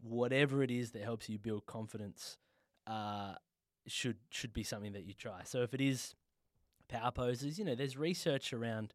whatever 0.00 0.62
it 0.62 0.70
is 0.70 0.92
that 0.92 1.02
helps 1.02 1.28
you 1.28 1.38
build 1.38 1.66
confidence. 1.66 2.36
Uh, 2.86 3.34
should 3.86 4.16
should 4.30 4.52
be 4.52 4.62
something 4.62 4.92
that 4.92 5.04
you 5.04 5.14
try. 5.14 5.40
So 5.44 5.62
if 5.62 5.72
it 5.74 5.80
is 5.80 6.14
power 6.88 7.10
poses, 7.10 7.58
you 7.58 7.64
know, 7.64 7.74
there's 7.74 7.96
research 7.96 8.52
around 8.52 8.92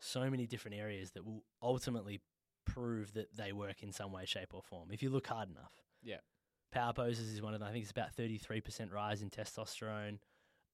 so 0.00 0.28
many 0.30 0.46
different 0.46 0.76
areas 0.76 1.10
that 1.12 1.24
will 1.24 1.44
ultimately 1.62 2.20
prove 2.66 3.14
that 3.14 3.34
they 3.36 3.52
work 3.52 3.82
in 3.82 3.90
some 3.92 4.12
way, 4.12 4.24
shape, 4.26 4.52
or 4.54 4.62
form 4.62 4.90
if 4.92 5.02
you 5.02 5.08
look 5.10 5.26
hard 5.26 5.48
enough. 5.50 5.72
Yeah. 6.02 6.18
Power 6.70 6.92
poses 6.92 7.32
is 7.32 7.40
one 7.40 7.54
of 7.54 7.60
them. 7.60 7.68
I 7.68 7.72
think 7.72 7.82
it's 7.82 7.90
about 7.90 8.14
33% 8.16 8.92
rise 8.92 9.22
in 9.22 9.30
testosterone. 9.30 10.18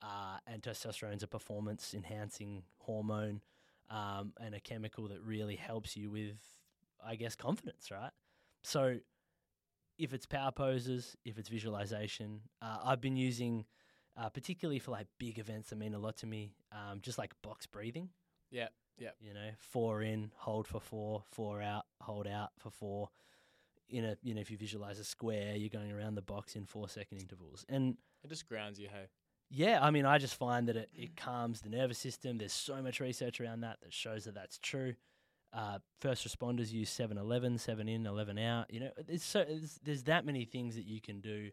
Uh, 0.02 0.36
and 0.46 0.62
testosterone's 0.62 1.22
a 1.22 1.26
performance 1.26 1.94
enhancing 1.94 2.62
hormone 2.78 3.40
um, 3.90 4.34
and 4.38 4.54
a 4.54 4.60
chemical 4.60 5.08
that 5.08 5.22
really 5.22 5.56
helps 5.56 5.96
you 5.96 6.10
with, 6.10 6.36
I 7.04 7.14
guess, 7.16 7.34
confidence, 7.36 7.90
right? 7.90 8.10
So 8.62 8.98
if 9.98 10.12
it's 10.12 10.26
power 10.26 10.52
poses, 10.52 11.16
if 11.24 11.38
it's 11.38 11.48
visualization, 11.48 12.40
uh, 12.60 12.78
I've 12.84 13.00
been 13.00 13.16
using, 13.16 13.64
uh, 14.16 14.28
particularly 14.28 14.78
for 14.78 14.90
like 14.90 15.06
big 15.18 15.38
events 15.38 15.70
that 15.70 15.76
mean 15.76 15.94
a 15.94 15.98
lot 15.98 16.16
to 16.18 16.26
me, 16.26 16.52
um, 16.72 17.00
just 17.00 17.16
like 17.16 17.32
box 17.42 17.66
breathing. 17.66 18.10
Yeah, 18.50 18.68
yeah. 18.98 19.10
You 19.20 19.32
know, 19.32 19.50
four 19.58 20.02
in, 20.02 20.32
hold 20.36 20.66
for 20.66 20.80
four, 20.80 21.22
four 21.30 21.62
out, 21.62 21.84
hold 22.00 22.26
out 22.26 22.50
for 22.58 22.70
four. 22.70 23.10
In 23.88 24.04
a, 24.04 24.16
you 24.22 24.34
know, 24.34 24.40
if 24.40 24.50
you 24.50 24.56
visualize 24.56 24.98
a 24.98 25.04
square, 25.04 25.56
you're 25.56 25.68
going 25.68 25.92
around 25.92 26.14
the 26.14 26.22
box 26.22 26.56
in 26.56 26.64
four 26.64 26.88
second 26.88 27.18
intervals. 27.18 27.64
And 27.68 27.96
It 28.22 28.28
just 28.28 28.48
grounds 28.48 28.80
you, 28.80 28.88
hey. 28.88 29.06
yeah, 29.50 29.78
I 29.82 29.90
mean, 29.90 30.06
I 30.06 30.18
just 30.18 30.34
find 30.36 30.66
that 30.68 30.76
it, 30.76 30.90
it 30.94 31.16
calms 31.16 31.60
the 31.60 31.68
nervous 31.68 31.98
system. 31.98 32.38
There's 32.38 32.52
so 32.52 32.80
much 32.82 32.98
research 33.00 33.40
around 33.40 33.60
that 33.60 33.78
that 33.82 33.92
shows 33.92 34.24
that 34.24 34.34
that's 34.34 34.58
true. 34.58 34.94
Uh, 35.52 35.78
first 36.00 36.26
responders 36.26 36.72
use 36.72 36.88
7 36.90 37.16
11, 37.18 37.58
7 37.58 37.88
in, 37.88 38.06
11 38.06 38.38
out. 38.38 38.72
You 38.72 38.80
know, 38.80 38.90
there's, 39.06 39.22
so, 39.22 39.44
there's, 39.46 39.78
there's 39.84 40.02
that 40.04 40.24
many 40.24 40.44
things 40.44 40.74
that 40.76 40.86
you 40.86 41.00
can 41.00 41.20
do 41.20 41.50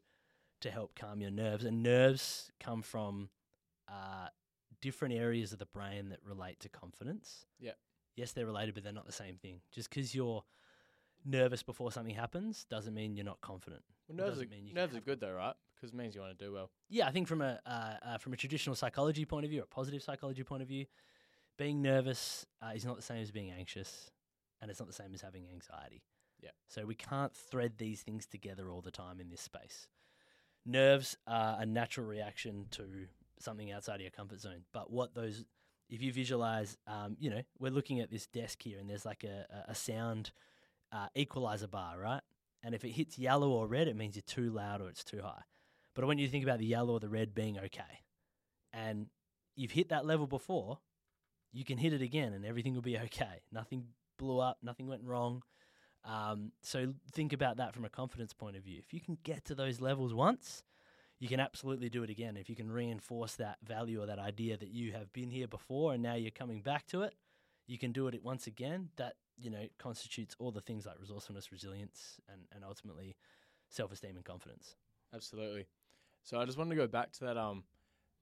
to 0.62 0.72
help 0.72 0.96
calm 0.96 1.22
your 1.22 1.32
nerves. 1.32 1.66
And 1.66 1.84
nerves 1.84 2.50
come 2.60 2.82
from 2.82 3.30
uh, 3.90 4.28
different 4.82 5.14
areas 5.14 5.52
of 5.54 5.60
the 5.60 5.66
brain 5.68 6.10
that 6.10 6.20
relate 6.26 6.60
to 6.62 6.70
confidence. 6.70 7.46
Yep. 7.60 7.78
Yes, 8.16 8.32
they're 8.32 8.46
related, 8.46 8.74
but 8.74 8.84
they're 8.84 8.94
not 8.94 9.06
the 9.06 9.12
same 9.12 9.36
thing. 9.36 9.62
Just 9.72 9.90
because 9.90 10.16
you're 10.16 10.44
nervous 11.26 11.64
before 11.64 11.92
something 11.92 12.16
happens 12.16 12.66
doesn't 12.70 12.94
mean 12.94 13.16
you're 13.16 13.26
not 13.26 13.42
confident. 13.42 13.82
Well, 14.08 14.18
nerves 14.18 14.42
are, 14.42 14.46
mean 14.46 14.68
you 14.68 14.74
nerves 14.74 14.96
are 14.96 15.02
good 15.02 15.20
though, 15.20 15.34
right? 15.34 15.56
Because 15.76 15.94
it 15.94 15.98
means 15.98 16.16
you 16.16 16.22
want 16.22 16.38
to 16.38 16.46
do 16.46 16.54
well. 16.54 16.70
yeah, 16.90 17.08
I 17.08 17.12
think 17.12 17.28
from 17.28 17.42
a 17.42 17.60
uh, 17.66 17.94
uh, 18.06 18.18
from 18.18 18.34
a 18.34 18.38
traditional 18.38 18.76
psychology 18.76 19.26
point 19.26 19.46
of 19.46 19.52
view, 19.52 19.62
or 19.62 19.64
a 19.64 19.68
positive 19.68 20.04
psychology 20.04 20.44
point 20.44 20.62
of 20.62 20.68
view, 20.68 20.86
being 21.58 21.82
nervous 21.82 22.46
uh, 22.62 22.72
is 22.76 22.86
not 22.86 22.96
the 22.98 23.02
same 23.02 23.22
as 23.22 23.32
being 23.32 23.52
anxious, 23.52 24.12
and 24.62 24.70
it's 24.70 24.80
not 24.80 24.88
the 24.88 24.94
same 24.94 25.14
as 25.14 25.22
having 25.22 25.46
anxiety. 25.52 26.04
Yeah. 26.42 26.50
So 26.68 26.86
we 26.86 26.96
can't 26.96 27.34
thread 27.36 27.74
these 27.78 28.02
things 28.02 28.26
together 28.26 28.70
all 28.70 28.82
the 28.82 28.92
time 28.92 29.20
in 29.20 29.30
this 29.30 29.42
space. 29.42 29.88
Nerves 30.66 31.18
are 31.28 31.58
a 31.60 31.66
natural 31.66 32.06
reaction 32.06 32.66
to 32.72 32.84
something 33.40 33.72
outside 33.72 33.96
of 33.96 34.02
your 34.02 34.12
comfort 34.12 34.40
zone, 34.40 34.64
but 34.74 34.92
what 34.92 35.16
those, 35.16 35.46
if 35.90 36.02
you 36.02 36.12
visualize, 36.12 36.78
um, 36.88 37.16
you 37.20 37.30
know, 37.30 37.42
we're 37.60 37.72
looking 37.72 38.00
at 38.00 38.12
this 38.12 38.28
desk 38.28 38.62
here, 38.62 38.80
and 38.80 38.90
there's 38.90 39.06
like 39.06 39.24
a, 39.24 39.46
a 39.68 39.76
sound 39.76 40.32
uh, 40.92 41.08
equalizer 41.16 41.68
bar, 41.68 42.00
right? 42.00 42.22
And 42.64 42.76
if 42.76 42.84
it 42.84 42.92
hits 42.92 43.18
yellow 43.18 43.50
or 43.50 43.68
red, 43.68 43.88
it 43.88 43.96
means 43.96 44.16
you're 44.16 44.24
too 44.26 44.52
loud 44.52 44.82
or 44.82 44.90
it's 44.90 45.04
too 45.04 45.22
high. 45.22 45.42
But 45.96 46.06
when 46.06 46.18
you 46.18 46.28
to 46.28 46.32
think 46.32 46.44
about 46.44 46.60
the 46.60 46.66
yellow 46.66 46.94
or 46.94 47.00
the 47.00 47.10
red 47.10 47.34
being 47.34 47.58
okay, 47.58 48.04
and 48.72 49.08
you've 49.56 49.72
hit 49.72 49.90
that 49.90 50.06
level 50.06 50.28
before, 50.28 50.80
you 51.52 51.66
can 51.66 51.78
hit 51.78 51.94
it 51.94 52.02
again 52.02 52.34
and 52.34 52.46
everything 52.46 52.74
will 52.74 52.82
be 52.82 52.98
okay. 52.98 53.42
Nothing 53.52 53.86
blew 54.18 54.40
up, 54.40 54.58
nothing 54.62 54.88
went 54.88 55.04
wrong. 55.04 55.44
Um, 56.06 56.52
so 56.62 56.94
think 57.12 57.34
about 57.34 57.58
that 57.58 57.74
from 57.74 57.86
a 57.86 57.90
confidence 57.90 58.34
point 58.34 58.56
of 58.56 58.64
view. 58.64 58.80
If 58.80 58.94
you 58.94 59.00
can 59.00 59.18
get 59.24 59.46
to 59.46 59.56
those 59.56 59.82
levels 59.82 60.14
once, 60.14 60.64
you 61.20 61.28
can 61.28 61.40
absolutely 61.40 61.90
do 61.90 62.04
it 62.04 62.10
again. 62.10 62.38
If 62.38 62.50
you 62.50 62.56
can 62.56 62.72
reinforce 62.72 63.36
that 63.36 63.58
value 63.64 64.02
or 64.02 64.08
that 64.08 64.18
idea 64.18 64.58
that 64.58 64.70
you 64.70 64.94
have 64.94 65.14
been 65.14 65.30
here 65.30 65.48
before 65.48 65.94
and 65.94 66.02
now 66.02 66.16
you're 66.16 66.32
coming 66.32 66.62
back 66.62 66.88
to 66.88 67.04
it, 67.04 67.14
you 67.68 67.78
can 67.78 67.92
do 67.92 68.08
it 68.08 68.24
once 68.24 68.48
again. 68.48 68.90
That 68.98 69.14
you 69.42 69.50
know 69.50 69.66
constitutes 69.78 70.36
all 70.40 70.52
the 70.52 70.62
things 70.62 70.86
like 70.86 71.00
resourcefulness, 71.00 71.52
resilience, 71.52 72.20
and 72.32 72.42
and 72.54 72.64
ultimately 72.64 73.16
self-esteem 73.70 74.16
and 74.16 74.26
confidence. 74.26 74.76
Absolutely. 75.14 75.68
So 76.24 76.40
I 76.40 76.46
just 76.46 76.58
wanted 76.58 76.72
to 76.72 76.76
go 76.76 76.88
back 76.88 77.12
to 77.14 77.26
that 77.26 77.38
um 77.38 77.64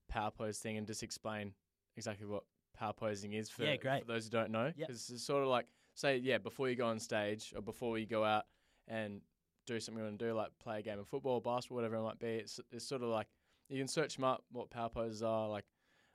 power 0.07 0.31
pose 0.31 0.57
thing 0.59 0.77
and 0.77 0.87
just 0.87 1.03
explain 1.03 1.53
exactly 1.97 2.25
what 2.25 2.43
power 2.77 2.93
posing 2.93 3.33
is 3.33 3.49
for, 3.49 3.63
Yeah, 3.63 3.75
great. 3.75 4.01
for 4.01 4.07
those 4.07 4.23
who 4.25 4.29
don't 4.31 4.51
know. 4.51 4.71
Yep. 4.75 4.89
it's 4.89 5.23
sort 5.23 5.43
of 5.43 5.49
like 5.49 5.65
say 5.95 6.17
yeah 6.17 6.37
before 6.37 6.69
you 6.69 6.75
go 6.75 6.87
on 6.87 6.99
stage 6.99 7.53
or 7.55 7.61
before 7.61 7.97
you 7.97 8.05
go 8.05 8.23
out 8.23 8.45
and 8.87 9.21
do 9.67 9.79
something 9.79 10.01
you 10.03 10.07
want 10.07 10.17
to 10.19 10.25
do 10.27 10.33
like 10.33 10.49
play 10.59 10.79
a 10.79 10.81
game 10.81 10.97
of 10.99 11.07
football, 11.07 11.39
basketball, 11.41 11.75
whatever 11.75 11.95
it 11.97 12.01
might 12.01 12.19
be. 12.19 12.27
It's 12.27 12.59
it's 12.71 12.85
sort 12.87 13.03
of 13.03 13.09
like 13.09 13.27
you 13.67 13.77
can 13.77 13.87
search 13.87 14.15
them 14.15 14.23
up 14.23 14.43
what 14.51 14.69
power 14.71 14.89
poses 14.89 15.21
are 15.21 15.47
like 15.49 15.65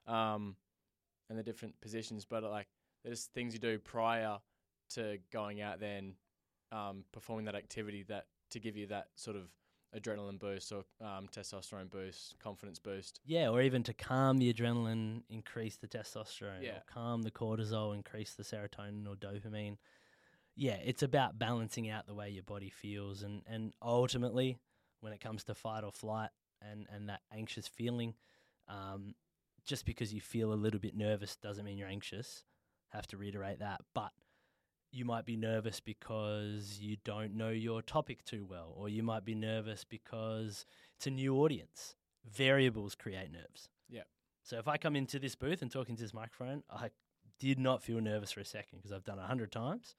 um 0.06 0.56
and 1.30 1.38
the 1.38 1.42
different 1.42 1.80
positions, 1.80 2.24
but 2.24 2.42
like 2.42 2.66
they're 3.04 3.14
things 3.14 3.52
you 3.54 3.60
do 3.60 3.78
prior 3.78 4.38
to 4.94 5.18
going 5.32 5.60
out 5.60 5.80
there 5.80 5.98
and 5.98 6.14
um, 6.72 7.04
performing 7.12 7.46
that 7.46 7.54
activity 7.54 8.04
that 8.08 8.26
to 8.50 8.58
give 8.60 8.76
you 8.76 8.86
that 8.88 9.08
sort 9.14 9.36
of 9.36 9.44
adrenaline 9.96 10.38
boost 10.38 10.72
or 10.72 10.84
um, 11.00 11.28
testosterone 11.30 11.88
boost, 11.90 12.36
confidence 12.42 12.78
boost. 12.78 13.20
Yeah, 13.24 13.48
or 13.48 13.62
even 13.62 13.82
to 13.84 13.94
calm 13.94 14.38
the 14.38 14.52
adrenaline, 14.52 15.22
increase 15.28 15.76
the 15.76 15.86
testosterone, 15.86 16.62
Yeah. 16.62 16.78
or 16.78 16.82
calm 16.92 17.22
the 17.22 17.30
cortisol, 17.30 17.94
increase 17.94 18.34
the 18.34 18.42
serotonin 18.42 19.06
or 19.06 19.14
dopamine. 19.14 19.76
Yeah, 20.56 20.78
it's 20.84 21.02
about 21.02 21.38
balancing 21.38 21.88
out 21.90 22.06
the 22.06 22.14
way 22.14 22.30
your 22.30 22.42
body 22.44 22.70
feels, 22.70 23.22
and 23.22 23.42
and 23.46 23.72
ultimately, 23.82 24.58
when 25.00 25.12
it 25.12 25.20
comes 25.20 25.44
to 25.44 25.54
fight 25.54 25.84
or 25.84 25.90
flight 25.92 26.30
and 26.62 26.86
and 26.92 27.08
that 27.08 27.20
anxious 27.32 27.66
feeling, 27.66 28.14
um, 28.68 29.14
just 29.64 29.84
because 29.84 30.14
you 30.14 30.20
feel 30.20 30.52
a 30.52 30.54
little 30.54 30.78
bit 30.80 30.96
nervous 30.96 31.36
doesn't 31.36 31.64
mean 31.64 31.76
you're 31.78 31.88
anxious. 31.88 32.44
Have 32.90 33.06
to 33.08 33.16
reiterate 33.16 33.58
that, 33.58 33.80
but 33.94 34.12
you 34.94 35.04
might 35.04 35.26
be 35.26 35.36
nervous 35.36 35.80
because 35.80 36.78
you 36.80 36.96
don't 37.04 37.34
know 37.34 37.50
your 37.50 37.82
topic 37.82 38.24
too 38.24 38.46
well, 38.48 38.72
or 38.76 38.88
you 38.88 39.02
might 39.02 39.24
be 39.24 39.34
nervous 39.34 39.84
because 39.84 40.64
it's 40.96 41.06
a 41.06 41.10
new 41.10 41.36
audience. 41.36 41.96
Variables 42.24 42.94
create 42.94 43.32
nerves. 43.32 43.68
Yep. 43.88 44.06
So 44.44 44.58
if 44.58 44.68
I 44.68 44.76
come 44.76 44.94
into 44.94 45.18
this 45.18 45.34
booth 45.34 45.62
and 45.62 45.70
talk 45.70 45.88
into 45.88 46.02
this 46.02 46.14
microphone, 46.14 46.62
I 46.70 46.90
did 47.40 47.58
not 47.58 47.82
feel 47.82 48.00
nervous 48.00 48.30
for 48.30 48.40
a 48.40 48.44
second 48.44 48.78
because 48.78 48.92
I've 48.92 49.04
done 49.04 49.18
it 49.18 49.22
a 49.22 49.26
hundred 49.26 49.50
times, 49.50 49.96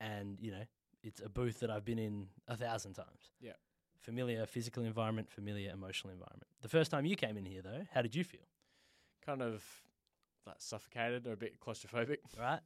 and 0.00 0.38
you 0.40 0.50
know 0.50 0.64
it's 1.02 1.20
a 1.20 1.28
booth 1.28 1.60
that 1.60 1.70
I've 1.70 1.84
been 1.84 1.98
in 1.98 2.28
a 2.48 2.56
thousand 2.56 2.94
times. 2.94 3.30
Yeah. 3.40 3.52
Familiar 4.00 4.46
physical 4.46 4.82
environment, 4.84 5.30
familiar 5.30 5.70
emotional 5.70 6.12
environment. 6.12 6.48
The 6.62 6.68
first 6.68 6.90
time 6.90 7.04
you 7.04 7.16
came 7.16 7.36
in 7.36 7.44
here, 7.44 7.60
though, 7.62 7.82
how 7.92 8.00
did 8.00 8.14
you 8.14 8.24
feel? 8.24 8.48
Kind 9.24 9.42
of 9.42 9.62
like 10.46 10.56
suffocated 10.58 11.26
or 11.26 11.32
a 11.32 11.36
bit 11.36 11.60
claustrophobic. 11.60 12.18
Right? 12.38 12.60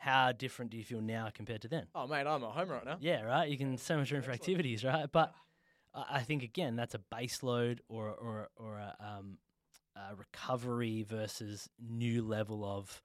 How 0.00 0.32
different 0.32 0.70
do 0.70 0.78
you 0.78 0.84
feel 0.84 1.02
now 1.02 1.28
compared 1.32 1.60
to 1.62 1.68
then? 1.68 1.86
Oh 1.94 2.06
mate, 2.06 2.26
I'm 2.26 2.42
at 2.42 2.50
home 2.52 2.70
right 2.70 2.84
now. 2.86 2.96
Yeah, 3.00 3.20
right. 3.20 3.50
You 3.50 3.58
can 3.58 3.76
so 3.76 3.98
much 3.98 4.10
room 4.10 4.22
for 4.22 4.30
Excellent. 4.30 4.40
activities, 4.40 4.82
right? 4.82 5.06
But 5.12 5.34
I 5.94 6.04
I 6.12 6.20
think 6.22 6.42
again, 6.42 6.74
that's 6.74 6.94
a 6.94 6.98
base 6.98 7.42
load 7.42 7.82
or 7.88 8.08
or 8.08 8.48
or 8.56 8.78
a, 8.78 8.96
um, 8.98 9.36
a 9.94 10.16
recovery 10.16 11.02
versus 11.02 11.68
new 11.78 12.22
level 12.22 12.64
of 12.64 13.02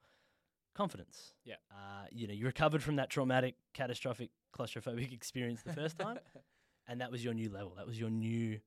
confidence. 0.74 1.34
Yeah. 1.44 1.56
Uh, 1.70 2.06
you 2.10 2.26
know, 2.26 2.32
you 2.32 2.46
recovered 2.46 2.82
from 2.82 2.96
that 2.96 3.10
traumatic, 3.10 3.56
catastrophic, 3.74 4.30
claustrophobic 4.56 5.12
experience 5.20 5.60
the 5.62 5.74
first 5.74 5.98
time, 5.98 6.18
and 6.88 7.02
that 7.02 7.10
was 7.10 7.22
your 7.22 7.34
new 7.34 7.50
level. 7.50 7.74
That 7.76 7.86
was 7.86 8.00
your 8.00 8.10
new 8.10 8.58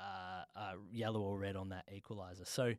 uh, 0.00 0.42
uh, 0.56 0.72
yellow 0.90 1.20
or 1.20 1.38
red 1.38 1.54
on 1.54 1.68
that 1.68 1.84
equalizer. 1.94 2.44
So, 2.46 2.74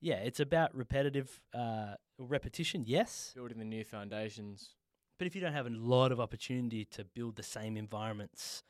yeah, 0.00 0.16
it's 0.16 0.40
about 0.40 0.74
repetitive 0.74 1.40
uh, 1.54 1.94
repetition. 2.18 2.84
Yes, 2.86 3.32
Building 3.34 3.58
the 3.58 3.64
new 3.64 3.84
foundations. 3.84 4.74
but 5.18 5.26
if 5.26 5.34
you 5.34 5.40
don't 5.40 5.52
have 5.52 5.66
a 5.66 5.70
lot 5.70 6.12
of 6.12 6.20
opportunity 6.20 6.84
to 6.86 7.04
build 7.04 7.36
the 7.36 7.42
same 7.42 7.76
environments 7.76 8.62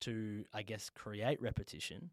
to, 0.00 0.44
I 0.52 0.62
guess, 0.62 0.90
create 0.90 1.40
repetition, 1.40 2.10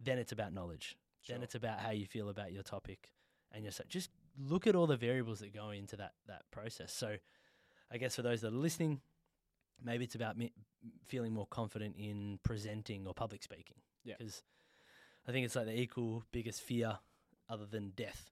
then 0.00 0.18
it's 0.18 0.32
about 0.32 0.52
knowledge. 0.52 0.96
Then 1.28 1.42
it's 1.42 1.54
about 1.54 1.80
how 1.80 1.90
you 1.90 2.06
feel 2.06 2.28
about 2.28 2.52
your 2.52 2.62
topic 2.62 3.10
and 3.50 3.64
your 3.64 3.72
so 3.72 3.82
just 3.88 4.10
look 4.38 4.66
at 4.66 4.74
all 4.74 4.86
the 4.86 4.96
variables 4.96 5.38
that 5.40 5.54
go 5.54 5.70
into 5.70 5.96
that 5.96 6.12
that 6.26 6.42
process. 6.50 6.92
So, 6.92 7.16
I 7.90 7.96
guess 7.96 8.14
for 8.16 8.22
those 8.22 8.42
that 8.42 8.48
are 8.48 8.56
listening, 8.56 9.00
maybe 9.82 10.04
it's 10.04 10.14
about 10.14 10.36
me 10.36 10.52
feeling 11.06 11.32
more 11.32 11.46
confident 11.46 11.96
in 11.96 12.38
presenting 12.42 13.06
or 13.06 13.14
public 13.14 13.42
speaking. 13.42 13.76
Yeah. 14.04 14.16
Because 14.18 14.42
I 15.26 15.32
think 15.32 15.46
it's 15.46 15.56
like 15.56 15.66
the 15.66 15.80
equal 15.80 16.24
biggest 16.30 16.60
fear 16.60 16.98
other 17.48 17.66
than 17.66 17.90
death. 17.90 18.30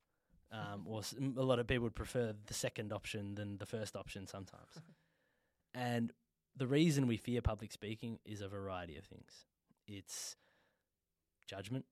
Um, 0.51 0.85
or 0.87 1.01
s- 1.01 1.15
a 1.19 1.43
lot 1.43 1.59
of 1.59 1.67
people 1.67 1.85
would 1.85 1.95
prefer 1.95 2.35
the 2.47 2.55
second 2.55 2.93
option 2.93 3.35
than 3.35 3.57
the 3.59 3.67
first 3.67 3.97
option 3.97 4.27
sometimes. 4.27 4.81
and 5.75 6.13
the 6.57 6.67
reason 6.67 7.07
we 7.07 7.17
fear 7.17 7.41
public 7.41 7.73
speaking 7.73 8.19
is 8.27 8.43
a 8.43 8.49
variety 8.49 8.97
of 8.99 9.05
things. 9.05 9.47
It's 9.87 10.37
judgment, 11.47 11.87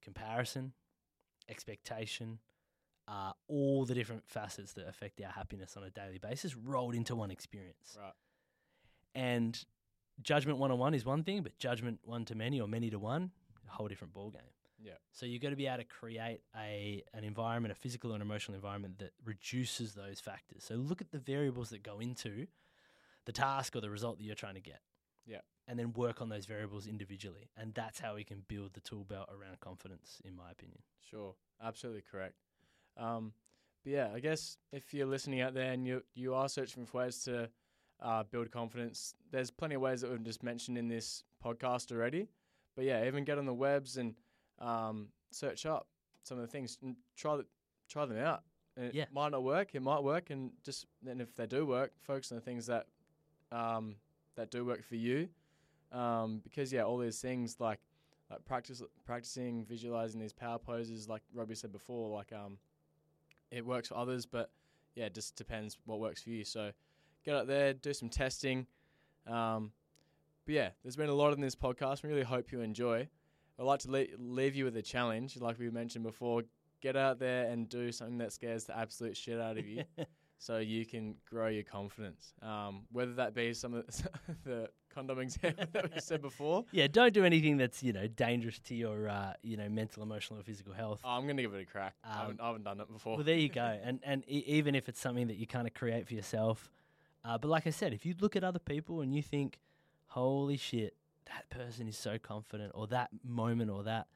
comparison, 0.00 0.72
expectation, 1.48 2.38
uh, 3.08 3.32
all 3.48 3.84
the 3.84 3.94
different 3.94 4.22
facets 4.28 4.74
that 4.74 4.88
affect 4.88 5.20
our 5.20 5.32
happiness 5.32 5.76
on 5.76 5.82
a 5.82 5.90
daily 5.90 6.18
basis 6.18 6.56
rolled 6.56 6.94
into 6.94 7.16
one 7.16 7.32
experience. 7.32 7.96
Right. 8.00 8.12
And 9.14 9.62
judgment 10.22 10.58
one 10.58 10.70
on 10.70 10.78
one 10.78 10.94
is 10.94 11.04
one 11.04 11.24
thing, 11.24 11.42
but 11.42 11.58
judgment 11.58 11.98
one 12.04 12.24
to 12.26 12.36
many 12.36 12.60
or 12.60 12.68
many 12.68 12.90
to 12.90 12.98
one, 13.00 13.32
a 13.68 13.72
whole 13.72 13.88
different 13.88 14.14
ballgame. 14.14 14.52
Yeah. 14.82 14.94
So 15.12 15.26
you've 15.26 15.42
got 15.42 15.50
to 15.50 15.56
be 15.56 15.66
able 15.66 15.78
to 15.78 15.84
create 15.84 16.40
a 16.56 17.02
an 17.14 17.24
environment, 17.24 17.72
a 17.72 17.74
physical 17.74 18.12
and 18.12 18.22
emotional 18.22 18.56
environment 18.56 18.98
that 18.98 19.12
reduces 19.24 19.94
those 19.94 20.20
factors. 20.20 20.64
So 20.64 20.74
look 20.74 21.00
at 21.00 21.12
the 21.12 21.18
variables 21.18 21.70
that 21.70 21.82
go 21.82 22.00
into 22.00 22.46
the 23.24 23.32
task 23.32 23.76
or 23.76 23.80
the 23.80 23.90
result 23.90 24.18
that 24.18 24.24
you're 24.24 24.34
trying 24.34 24.54
to 24.54 24.60
get. 24.60 24.80
Yeah. 25.26 25.40
And 25.68 25.78
then 25.78 25.92
work 25.92 26.20
on 26.20 26.28
those 26.28 26.46
variables 26.46 26.88
individually. 26.88 27.50
And 27.56 27.72
that's 27.74 28.00
how 28.00 28.16
we 28.16 28.24
can 28.24 28.42
build 28.48 28.74
the 28.74 28.80
tool 28.80 29.04
belt 29.04 29.28
around 29.30 29.60
confidence, 29.60 30.20
in 30.24 30.34
my 30.34 30.50
opinion. 30.50 30.80
Sure, 31.08 31.34
absolutely 31.62 32.02
correct. 32.10 32.34
Um, 32.96 33.32
but 33.84 33.92
yeah, 33.92 34.08
I 34.12 34.18
guess 34.18 34.58
if 34.72 34.92
you're 34.92 35.06
listening 35.06 35.40
out 35.40 35.54
there 35.54 35.72
and 35.72 35.86
you 35.86 36.02
you 36.14 36.34
are 36.34 36.48
searching 36.48 36.86
for 36.86 36.98
ways 36.98 37.22
to 37.24 37.48
uh, 38.00 38.24
build 38.24 38.50
confidence, 38.50 39.14
there's 39.30 39.50
plenty 39.50 39.76
of 39.76 39.80
ways 39.80 40.00
that 40.00 40.10
we've 40.10 40.24
just 40.24 40.42
mentioned 40.42 40.76
in 40.76 40.88
this 40.88 41.22
podcast 41.44 41.92
already. 41.92 42.28
But 42.74 42.84
yeah, 42.84 43.06
even 43.06 43.24
get 43.24 43.38
on 43.38 43.46
the 43.46 43.54
webs 43.54 43.96
and 43.96 44.14
um, 44.62 45.08
search 45.30 45.66
up 45.66 45.86
some 46.22 46.38
of 46.38 46.42
the 46.42 46.48
things 46.48 46.78
and 46.82 46.96
try 47.16 47.34
th- 47.34 47.46
try 47.88 48.06
them 48.06 48.18
out. 48.18 48.42
And 48.76 48.86
it 48.86 48.94
Yeah. 48.94 49.04
might 49.12 49.32
not 49.32 49.42
work, 49.42 49.74
it 49.74 49.82
might 49.82 50.02
work, 50.02 50.30
and 50.30 50.52
just 50.62 50.86
then 51.02 51.20
if 51.20 51.34
they 51.34 51.46
do 51.46 51.66
work, 51.66 51.92
focus 52.00 52.32
on 52.32 52.36
the 52.36 52.42
things 52.42 52.66
that 52.66 52.86
um, 53.50 53.96
that 54.36 54.50
do 54.50 54.64
work 54.64 54.82
for 54.82 54.96
you. 54.96 55.28
Um, 55.90 56.38
because 56.42 56.72
yeah, 56.72 56.84
all 56.84 56.96
these 56.98 57.20
things 57.20 57.60
like 57.60 57.80
like 58.30 58.44
practice 58.46 58.82
practicing 59.04 59.66
visualizing 59.66 60.18
these 60.18 60.32
power 60.32 60.58
poses 60.58 61.06
like 61.06 61.20
Robbie 61.34 61.54
said 61.54 61.70
before 61.70 62.08
like 62.16 62.32
um 62.32 62.56
it 63.50 63.66
works 63.66 63.88
for 63.88 63.96
others 63.98 64.24
but 64.24 64.50
yeah 64.94 65.04
it 65.04 65.12
just 65.14 65.36
depends 65.36 65.76
what 65.84 66.00
works 66.00 66.22
for 66.22 66.30
you 66.30 66.42
so 66.42 66.72
get 67.26 67.34
out 67.36 67.46
there, 67.46 67.74
do 67.74 67.92
some 67.92 68.08
testing. 68.08 68.66
Um, 69.26 69.72
but 70.46 70.54
yeah, 70.54 70.70
there's 70.82 70.96
been 70.96 71.08
a 71.10 71.14
lot 71.14 71.32
in 71.34 71.40
this 71.40 71.54
podcast. 71.54 72.02
We 72.02 72.08
really 72.08 72.22
hope 72.24 72.50
you 72.50 72.62
enjoy. 72.62 73.06
I'd 73.62 73.66
like 73.66 73.80
to 73.80 73.90
le- 73.92 74.06
leave 74.18 74.56
you 74.56 74.64
with 74.64 74.76
a 74.76 74.82
challenge, 74.82 75.36
like 75.40 75.56
we 75.60 75.70
mentioned 75.70 76.02
before. 76.04 76.42
Get 76.80 76.96
out 76.96 77.20
there 77.20 77.48
and 77.48 77.68
do 77.68 77.92
something 77.92 78.18
that 78.18 78.32
scares 78.32 78.64
the 78.64 78.76
absolute 78.76 79.16
shit 79.16 79.38
out 79.38 79.56
of 79.56 79.64
you, 79.64 79.84
so 80.38 80.58
you 80.58 80.84
can 80.84 81.14
grow 81.30 81.46
your 81.46 81.62
confidence. 81.62 82.34
Um, 82.42 82.86
whether 82.90 83.12
that 83.14 83.34
be 83.36 83.54
some 83.54 83.74
of 83.74 83.86
the, 83.86 84.08
the 84.44 84.68
condom 84.92 85.20
example 85.20 85.64
that 85.72 85.94
we 85.94 86.00
said 86.00 86.20
before. 86.22 86.64
Yeah, 86.72 86.88
don't 86.88 87.14
do 87.14 87.24
anything 87.24 87.56
that's 87.56 87.84
you 87.84 87.92
know 87.92 88.08
dangerous 88.08 88.58
to 88.64 88.74
your 88.74 89.08
uh, 89.08 89.34
you 89.44 89.56
know 89.56 89.68
mental, 89.68 90.02
emotional, 90.02 90.40
or 90.40 90.42
physical 90.42 90.72
health. 90.72 91.00
Oh, 91.04 91.10
I'm 91.10 91.24
gonna 91.28 91.40
give 91.42 91.54
it 91.54 91.62
a 91.62 91.64
crack. 91.64 91.94
I, 92.02 92.10
Um, 92.10 92.18
haven't, 92.18 92.40
I 92.40 92.46
haven't 92.48 92.64
done 92.64 92.80
it 92.80 92.92
before. 92.92 93.14
Well, 93.14 93.24
there 93.24 93.36
you 93.38 93.48
go. 93.48 93.78
And 93.84 94.00
and 94.02 94.24
e- 94.26 94.42
even 94.48 94.74
if 94.74 94.88
it's 94.88 94.98
something 95.00 95.28
that 95.28 95.36
you 95.36 95.46
kind 95.46 95.68
of 95.68 95.74
create 95.74 96.08
for 96.08 96.14
yourself, 96.14 96.68
uh, 97.24 97.38
but 97.38 97.46
like 97.46 97.68
I 97.68 97.70
said, 97.70 97.92
if 97.92 98.04
you 98.04 98.16
look 98.20 98.34
at 98.34 98.42
other 98.42 98.58
people 98.58 99.02
and 99.02 99.14
you 99.14 99.22
think, 99.22 99.60
"Holy 100.08 100.56
shit, 100.56 100.96
that 101.26 101.48
person 101.50 101.88
is 101.88 101.96
so 101.96 102.18
confident," 102.18 102.72
or 102.74 102.86
that 102.88 103.10
moment 103.24 103.70
or 103.70 103.82
that 103.84 104.06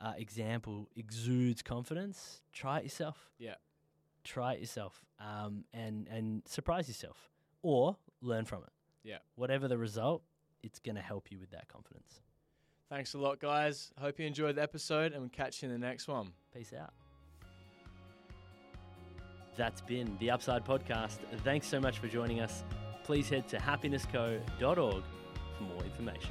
uh, 0.00 0.12
example 0.16 0.88
exudes 0.96 1.62
confidence, 1.62 2.42
try 2.52 2.78
it 2.78 2.84
yourself. 2.84 3.30
Yeah. 3.38 3.54
Try 4.24 4.54
it 4.54 4.60
yourself, 4.60 5.04
um, 5.18 5.64
and 5.72 6.06
and 6.08 6.42
surprise 6.46 6.86
yourself, 6.86 7.28
or 7.62 7.96
learn 8.20 8.44
from 8.44 8.62
it. 8.62 8.72
Yeah. 9.02 9.18
Whatever 9.34 9.66
the 9.66 9.78
result, 9.78 10.22
it's 10.62 10.78
going 10.78 10.94
to 10.94 11.02
help 11.02 11.30
you 11.32 11.38
with 11.40 11.50
that 11.50 11.66
confidence. 11.68 12.20
Thanks 12.88 13.14
a 13.14 13.18
lot, 13.18 13.40
guys. 13.40 13.90
Hope 13.98 14.20
you 14.20 14.26
enjoyed 14.26 14.56
the 14.56 14.62
episode, 14.62 15.12
and 15.12 15.22
we'll 15.22 15.30
catch 15.30 15.62
you 15.62 15.68
in 15.68 15.80
the 15.80 15.86
next 15.86 16.08
one. 16.08 16.32
Peace 16.54 16.72
out. 16.78 16.92
That's 19.56 19.80
been 19.80 20.16
the 20.18 20.30
Upside 20.30 20.64
Podcast. 20.64 21.18
Thanks 21.42 21.66
so 21.66 21.80
much 21.80 21.98
for 21.98 22.08
joining 22.08 22.40
us. 22.40 22.64
Please 23.04 23.28
head 23.28 23.48
to 23.48 23.56
happinessco.org 23.56 25.02
for 25.58 25.62
more 25.64 25.82
information. 25.84 26.30